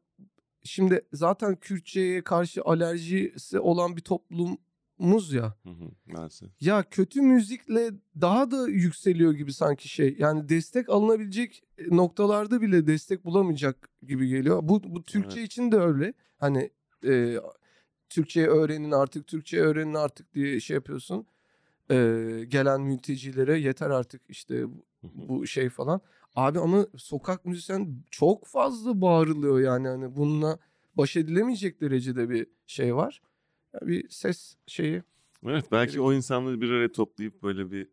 [0.64, 5.56] şimdi zaten Kürtçe'ye karşı alerjisi olan bir toplumuz ya.
[5.64, 6.50] Hı hı, maalesef.
[6.62, 7.92] Ya kötü müzikle
[8.22, 10.16] daha da yükseliyor gibi sanki şey.
[10.20, 14.60] Yani destek alınabilecek noktalarda bile destek bulamayacak gibi geliyor.
[14.64, 16.14] Bu bu Türkçe için de öyle.
[16.38, 16.70] Hani
[17.06, 17.38] e,
[18.10, 21.28] Türkçe öğrenin artık, Türkçe öğrenin artık diye şey yapıyorsun.
[21.92, 21.96] E,
[22.48, 24.66] gelen mültecilere yeter artık işte
[25.04, 26.02] bu- şey falan.
[26.36, 30.60] Abi ama sokak müzisyen çok fazla bağırılıyor yani hani bununla
[30.98, 33.22] baş edilemeyecek derecede bir şey var.
[33.74, 35.04] Ya bir ses şeyi.
[35.46, 37.88] Evet belki Gerek- o insanları bir araya toplayıp böyle bir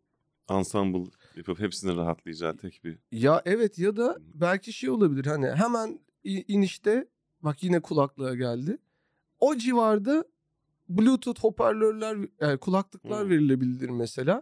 [0.49, 5.99] ensemble yapıp hepsinin rahatlayacağı tek bir Ya evet ya da belki şey olabilir hani hemen
[6.23, 7.07] inişte
[7.41, 8.77] bak yine kulaklığa geldi.
[9.39, 10.25] O civarda
[10.89, 13.29] Bluetooth hoparlörler yani kulaklıklar Hmm.
[13.29, 14.41] verilebilir mesela.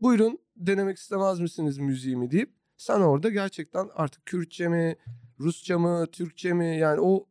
[0.00, 4.96] Buyurun denemek istemez misiniz müziğimi deyip sen orada gerçekten artık Kürtçe mi,
[5.40, 7.26] Rusça mı, Türkçe mi yani o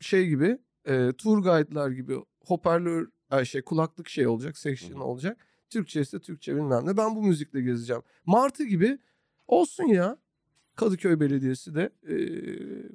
[0.00, 2.16] şey gibi e, tour guide'lar gibi
[2.46, 3.08] hoparlör
[3.44, 5.04] şey kulaklık şey olacak, section Hı.
[5.04, 5.46] olacak.
[5.70, 6.96] Türkçe ise Türkçe bilmem ne.
[6.96, 8.02] Ben bu müzikle gezeceğim.
[8.26, 8.98] Martı gibi
[9.46, 10.18] olsun ya.
[10.76, 12.16] Kadıköy Belediyesi de e,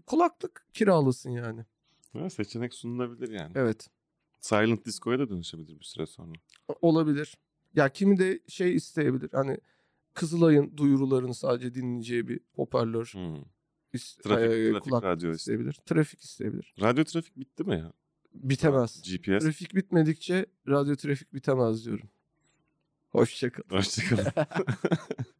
[0.01, 1.65] kulaklık kiralasın yani.
[2.13, 3.51] Ha, seçenek sunulabilir yani.
[3.55, 3.87] Evet.
[4.39, 6.33] Silent Disco'ya da dönüşebilir bir süre sonra.
[6.81, 7.37] Olabilir.
[7.75, 9.29] Ya kimi de şey isteyebilir.
[9.33, 9.57] Hani
[10.13, 13.35] Kızılay'ın duyurularını sadece dinleyeceği bir hoparlör Hmm.
[13.93, 15.73] is- Trafik- e, trafik kulaklık radyo isteyebilir.
[15.85, 16.73] Trafik isteyebilir.
[16.81, 17.93] Radyo trafik bitti mi ya?
[18.33, 19.01] Bitemez.
[19.01, 19.39] GPS.
[19.45, 22.09] Trafik bitmedikçe radyo trafik bitemez diyorum.
[23.09, 23.63] Hoşçakal.
[23.77, 24.25] Hoşçakalın.